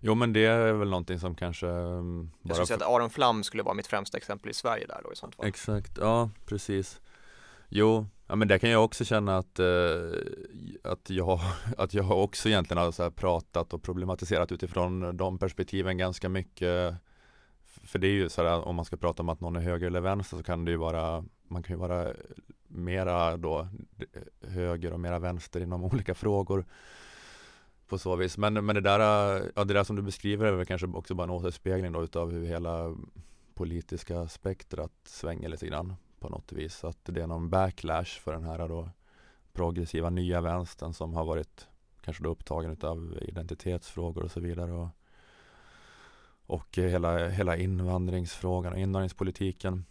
[0.00, 3.44] Jo men det är väl någonting som kanske um, Jag skulle säga att Aron Flam
[3.44, 5.46] skulle vara mitt främsta exempel i Sverige där då i sånt fall.
[5.46, 7.00] Exakt, ja precis.
[7.68, 9.66] Jo, ja men det kan jag också känna att, eh,
[10.84, 11.40] att, jag,
[11.78, 16.94] att jag också egentligen har så pratat och problematiserat utifrån de perspektiven ganska mycket.
[17.84, 19.86] För det är ju så här om man ska prata om att någon är höger
[19.86, 22.12] eller vänster så kan det ju vara man kan ju vara
[22.68, 23.68] mera då
[24.48, 26.64] höger och mera vänster inom olika frågor
[27.90, 28.38] på så vis.
[28.38, 29.00] Men, men det, där,
[29.56, 32.32] ja, det där som du beskriver är väl kanske också bara en återspegling då utav
[32.32, 32.96] hur hela
[33.54, 36.84] politiska spektrat svänger lite grann på något vis.
[36.84, 38.88] Att det är någon backlash för den här då
[39.52, 41.66] progressiva nya vänstern som har varit
[42.00, 44.72] kanske då upptagen utav identitetsfrågor och så vidare.
[44.72, 44.88] Och,
[46.46, 49.84] och hela, hela invandringsfrågan och invandringspolitiken.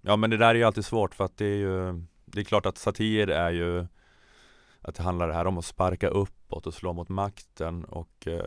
[0.00, 2.44] Ja men det där är ju alltid svårt för att det är ju Det är
[2.44, 3.86] klart att satir är ju
[4.82, 8.46] att det handlar här om att sparka uppåt och slå mot makten och eh,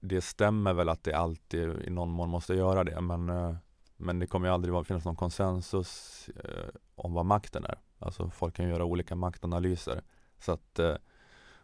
[0.00, 3.54] Det stämmer väl att det alltid i någon mån måste göra det men eh,
[3.96, 8.56] Men det kommer ju aldrig finnas någon konsensus eh, om vad makten är Alltså folk
[8.56, 10.02] kan göra olika maktanalyser
[10.38, 10.80] Så att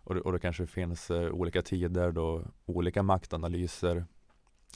[0.09, 4.05] och, och det kanske finns olika tider då olika maktanalyser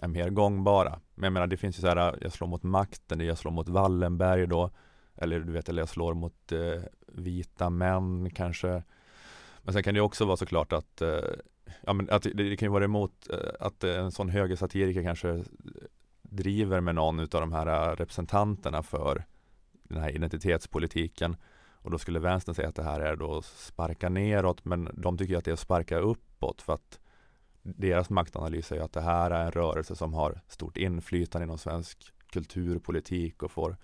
[0.02, 1.00] är mer gångbara.
[1.14, 3.68] Men jag menar det finns ju så här, jag slår mot makten, jag slår mot
[3.68, 4.70] Wallenberg då
[5.14, 8.82] eller du vet, eller jag slår mot eh, vita män kanske.
[9.62, 11.18] Men sen kan det också vara såklart att, eh,
[11.80, 15.44] ja, men att det, det, kan ju vara emot eh, att en sån högersatiriker kanske
[16.22, 19.24] driver med någon av de här eh, representanterna för
[19.82, 21.36] den här identitetspolitiken.
[21.82, 25.36] Och då skulle vänstern säga att det här är då sparka neråt, men de tycker
[25.36, 27.00] att det är att sparka uppåt för att
[27.62, 31.58] deras maktanalys är ju att det här är en rörelse som har stort inflytande inom
[31.58, 33.76] svensk kulturpolitik och får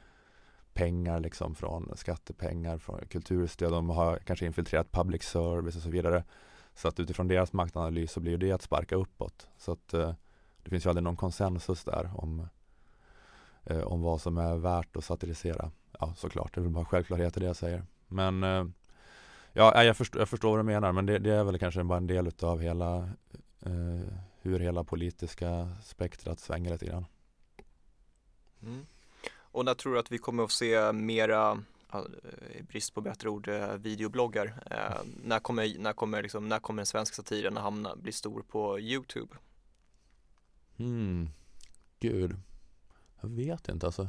[0.79, 3.73] pengar liksom från skattepengar, från kulturstöd.
[3.73, 6.25] De har kanske infiltrerat public service och så vidare.
[6.75, 9.49] Så att utifrån deras maktanalys så blir det att sparka uppåt.
[9.57, 10.15] Så att eh,
[10.63, 12.49] det finns ju aldrig någon konsensus där om,
[13.65, 15.71] eh, om vad som är värt att satirisera.
[16.01, 17.85] Ja, såklart, det är väl bara självklarheter det jag säger.
[18.07, 18.65] Men eh,
[19.53, 21.99] ja, jag förstår, jag förstår vad du menar, men det, det är väl kanske bara
[21.99, 22.97] en del av hela
[23.61, 27.07] eh, hur hela politiska spektrat svänger lite grann.
[28.63, 28.87] Mm.
[29.53, 33.29] Och när tror du att vi kommer att se mera, i eh, brist på bättre
[33.29, 34.63] ord, eh, videobloggar?
[34.71, 38.43] Eh, när kommer, när, kommer liksom, när kommer den svenska satiren att hamna, bli stor
[38.43, 39.35] på YouTube?
[40.77, 41.31] Hmm,
[42.01, 42.37] gud,
[43.21, 44.09] jag vet inte alltså.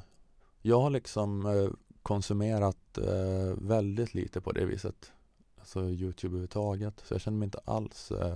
[0.61, 1.69] Jag har liksom eh,
[2.01, 5.11] konsumerat eh, väldigt lite på det viset.
[5.59, 7.03] alltså Youtube överhuvudtaget.
[7.05, 8.35] Så jag känner mig inte alls eh,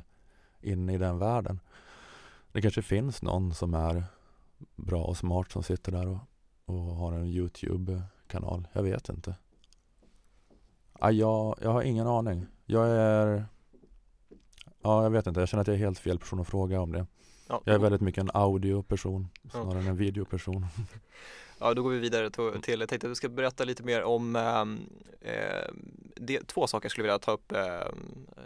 [0.61, 1.59] inne i den världen.
[2.51, 4.03] Det kanske finns någon som är
[4.75, 6.17] bra och smart som sitter där och,
[6.65, 8.67] och har en Youtube-kanal.
[8.73, 9.35] Jag vet inte.
[10.99, 12.45] Ja, jag, jag har ingen aning.
[12.65, 13.45] Jag är
[14.83, 15.39] Ja, jag vet inte.
[15.39, 17.05] Jag känner att jag är helt fel person att fråga om det.
[17.47, 20.65] Ja, Jag är väldigt mycket en audioperson snarare än en videoperson.
[21.63, 24.03] Ja, då går vi vidare to- till, jag tänkte att du ska berätta lite mer
[24.03, 24.89] om ehm,
[25.21, 25.71] eh,
[26.15, 27.81] det, två saker jag skulle vilja ta upp eh,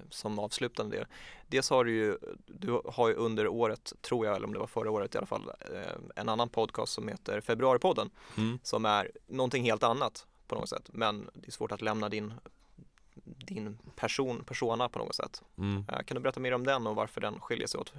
[0.09, 1.05] som avslutande del.
[1.47, 4.68] Dels har du ju, du har ju under året, tror jag, eller om det var
[4.68, 5.82] förra året i alla fall, eh,
[6.15, 8.59] en annan podcast som heter Februaripodden Mm.
[8.63, 12.34] som är någonting helt annat på något sätt, men det är svårt att lämna din
[13.24, 15.43] din person, persona på något sätt.
[15.57, 15.86] Mm.
[15.91, 17.93] Eh, Kan du berätta mer om den och varför den skiljer sig åt?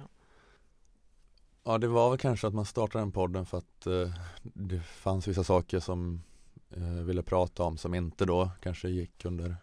[1.69, 4.09] Ja, det var väl kanske att man startade den podden för att eh,
[4.43, 6.21] det fanns vissa saker som
[6.69, 9.55] eh, ville prata om som inte då kanske gick under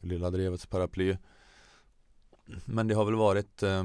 [0.00, 1.16] Lilla Drevets paraply.
[2.64, 3.84] Men det har väl varit, eh,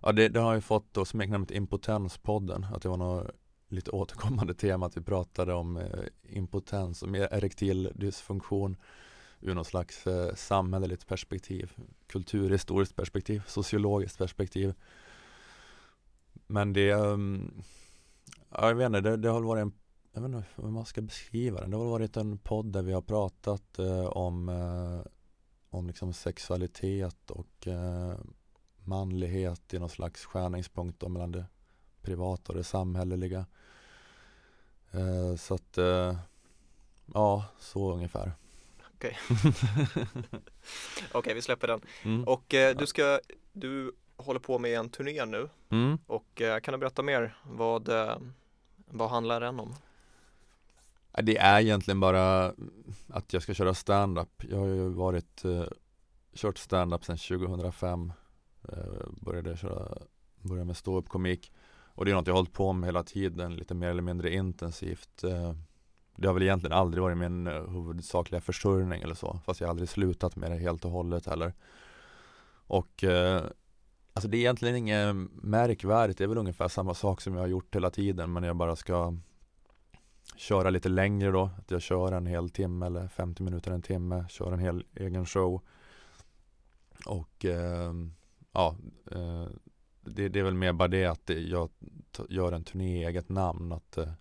[0.00, 3.30] ja det, det har ju fått då smeknamnet Impotenspodden, att det var något
[3.68, 8.76] lite återkommande tema att vi pratade om eh, impotens och mer erektil dysfunktion
[9.40, 11.72] ur något slags eh, samhälleligt perspektiv,
[12.06, 14.74] kulturhistoriskt perspektiv, sociologiskt perspektiv.
[16.50, 17.62] Men det, um,
[18.50, 19.72] ja, jag vet inte, det, det har varit en,
[20.12, 21.70] jag vet inte hur man ska beskriva den.
[21.70, 25.12] Det har varit en podd där vi har pratat eh, om, eh,
[25.70, 28.14] om liksom sexualitet och eh,
[28.84, 31.46] manlighet i någon slags skärningspunkt mellan det
[32.02, 33.46] privata och det samhälleliga.
[34.90, 36.16] Eh, så att, eh,
[37.14, 38.32] ja, så ungefär.
[41.12, 41.80] Okej, vi släpper den.
[42.02, 42.24] Mm.
[42.24, 43.20] Och eh, du ska,
[43.52, 45.98] du håller på med en turné nu Mm.
[46.06, 47.36] och eh, kan du berätta mer?
[47.44, 48.16] Vad, eh,
[48.86, 49.74] vad handlar den om?
[51.22, 52.54] Det är egentligen bara
[53.08, 54.44] att jag ska köra stand-up.
[54.50, 55.64] Jag har ju varit eh,
[56.34, 58.12] kört stand-up sedan 2005.
[58.68, 58.78] Eh,
[59.20, 59.98] började köra,
[60.42, 61.52] började med ståuppkomik.
[61.94, 64.34] Och det är något jag har hållit på med hela tiden, lite mer eller mindre
[64.34, 65.24] intensivt.
[65.24, 65.52] Eh,
[66.16, 69.40] det har väl egentligen aldrig varit min eh, huvudsakliga försörjning eller så.
[69.44, 71.52] Fast jag har aldrig slutat med det helt och hållet heller.
[72.66, 73.42] Och eh,
[74.12, 76.18] alltså det är egentligen inget märkvärdigt.
[76.18, 78.32] Det är väl ungefär samma sak som jag har gjort hela tiden.
[78.32, 79.14] Men jag bara ska
[80.36, 81.50] köra lite längre då.
[81.58, 84.24] Att jag kör en hel timme eller 50 minuter, en timme.
[84.28, 85.62] Kör en hel egen show.
[87.06, 87.92] Och eh,
[88.52, 88.76] ja,
[89.12, 89.46] eh,
[90.00, 91.70] det, det är väl mer bara det att jag
[92.28, 93.72] gör en turné i eget namn.
[93.72, 94.12] Att eh,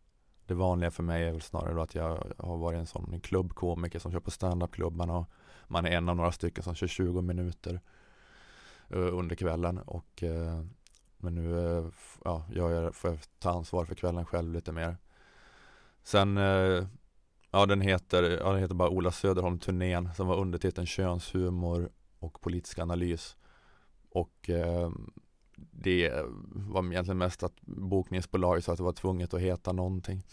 [0.45, 3.99] det vanliga för mig är väl snarare då att jag har varit en sån klubbkomiker
[3.99, 5.29] som kör på standupklubbarna och
[5.67, 7.79] man är en av några stycken som kör 20 minuter eh,
[8.89, 10.63] Eh, under kvällen och eh,
[11.17, 11.85] men nu eh,
[12.23, 14.97] ja, jag får jag ta ansvar för kvällen själv lite mer.
[16.03, 16.37] Sen
[17.51, 22.41] ja den heter, ja, den heter bara Ola Söderholm turnén som var undertiteln könshumor och
[22.41, 23.37] politisk analys
[24.09, 24.49] och
[25.71, 26.13] det
[26.51, 30.23] var egentligen mest att bokningsbolaget sa att det var tvunget att heta någonting.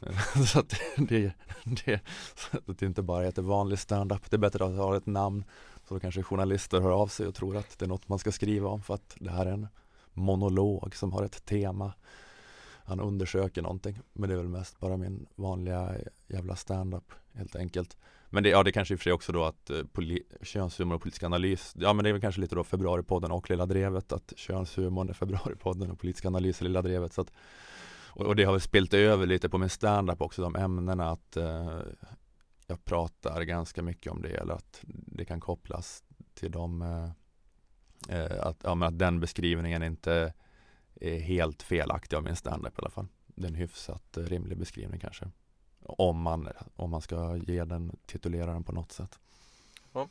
[0.46, 1.32] så att det,
[1.64, 2.00] det,
[2.34, 4.30] så att det inte bara heter vanlig stand-up.
[4.30, 5.44] Det är bättre att ha ett namn
[5.88, 8.32] så då kanske journalister hör av sig och tror att det är något man ska
[8.32, 9.68] skriva om för att det här är en
[10.12, 11.92] monolog som har ett tema.
[12.84, 14.00] Han undersöker någonting.
[14.12, 15.94] Men det är väl mest bara min vanliga
[16.26, 17.96] jävla stand-up helt enkelt.
[18.30, 20.94] Men det, ja, det kanske i och för sig också då att eh, poli- könshumor
[20.94, 24.12] och politisk analys, ja men det är väl kanske lite då februaripodden och Lilla Drevet
[24.12, 27.12] att könshumorn är februaripodden och politisk analys är Lilla Drevet.
[27.12, 27.32] Så att,
[28.08, 31.36] och, och det har väl spilt över lite på min stand-up också, de ämnena att
[31.36, 31.78] eh,
[32.66, 36.04] jag pratar ganska mycket om det eller att det kan kopplas
[36.34, 37.10] till de eh,
[38.20, 40.32] eh, att, ja, att den beskrivningen inte
[41.00, 43.06] är helt felaktig av min standup i alla fall.
[43.26, 45.30] Det är en hyfsat eh, rimlig beskrivning kanske.
[45.82, 49.18] Om man, om man ska ge den, titulera den på något sätt.
[49.92, 50.08] Ja,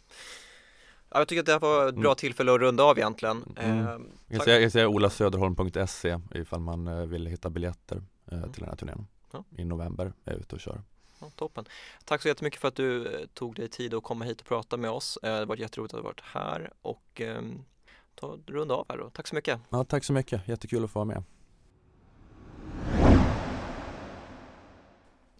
[1.09, 2.15] jag tycker att det här var ett bra Mm.
[2.15, 3.43] tillfälle att runda av egentligen.
[3.57, 3.79] Mm.
[3.79, 8.69] Eh, Jag kan säga, säga olasöderholm.se ifall man eh, vill hitta biljetter eh, till den
[8.69, 9.07] här turnén.
[9.31, 9.43] Ja.
[9.57, 10.81] I november är jag ute och kör.
[11.19, 11.65] Ja, toppen.
[12.05, 14.77] Tack så jättemycket för att du eh, tog dig tid att komma hit och prata
[14.77, 15.17] med oss.
[15.23, 17.63] Eh, Det har varit jätteroligt att du varit här och ehm,
[18.15, 19.09] ta runda av här då.
[19.09, 19.59] Tack så mycket.
[19.69, 21.23] Ja, tack så mycket, jättekul att få vara med.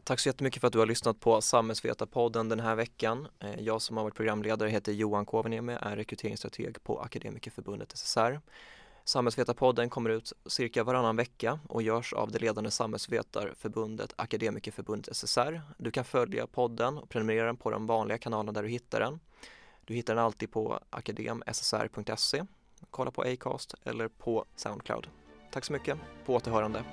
[0.03, 3.27] Tack så jättemycket för att du har lyssnat på Samhällsvetarpodden den här veckan.
[3.39, 8.39] Eh, Jag som har varit programledare heter Johan Kovaniemi, är rekryteringsstrateg på Akademikerförbundet SSR.
[9.07, 15.61] Samhällsvetarpodden kommer ut cirka varannan vecka och görs av det ledande samhällsvetarförbundet Akademikerförbundet SSR.
[15.77, 19.19] Du kan följa podden och prenumerera på de vanliga kanalerna där du hittar den.
[19.85, 22.43] Du hittar den alltid på akademssr.se.
[22.89, 25.07] Kolla på Acast eller på Soundcloud.
[25.51, 26.83] Tack så mycket, på återhörande.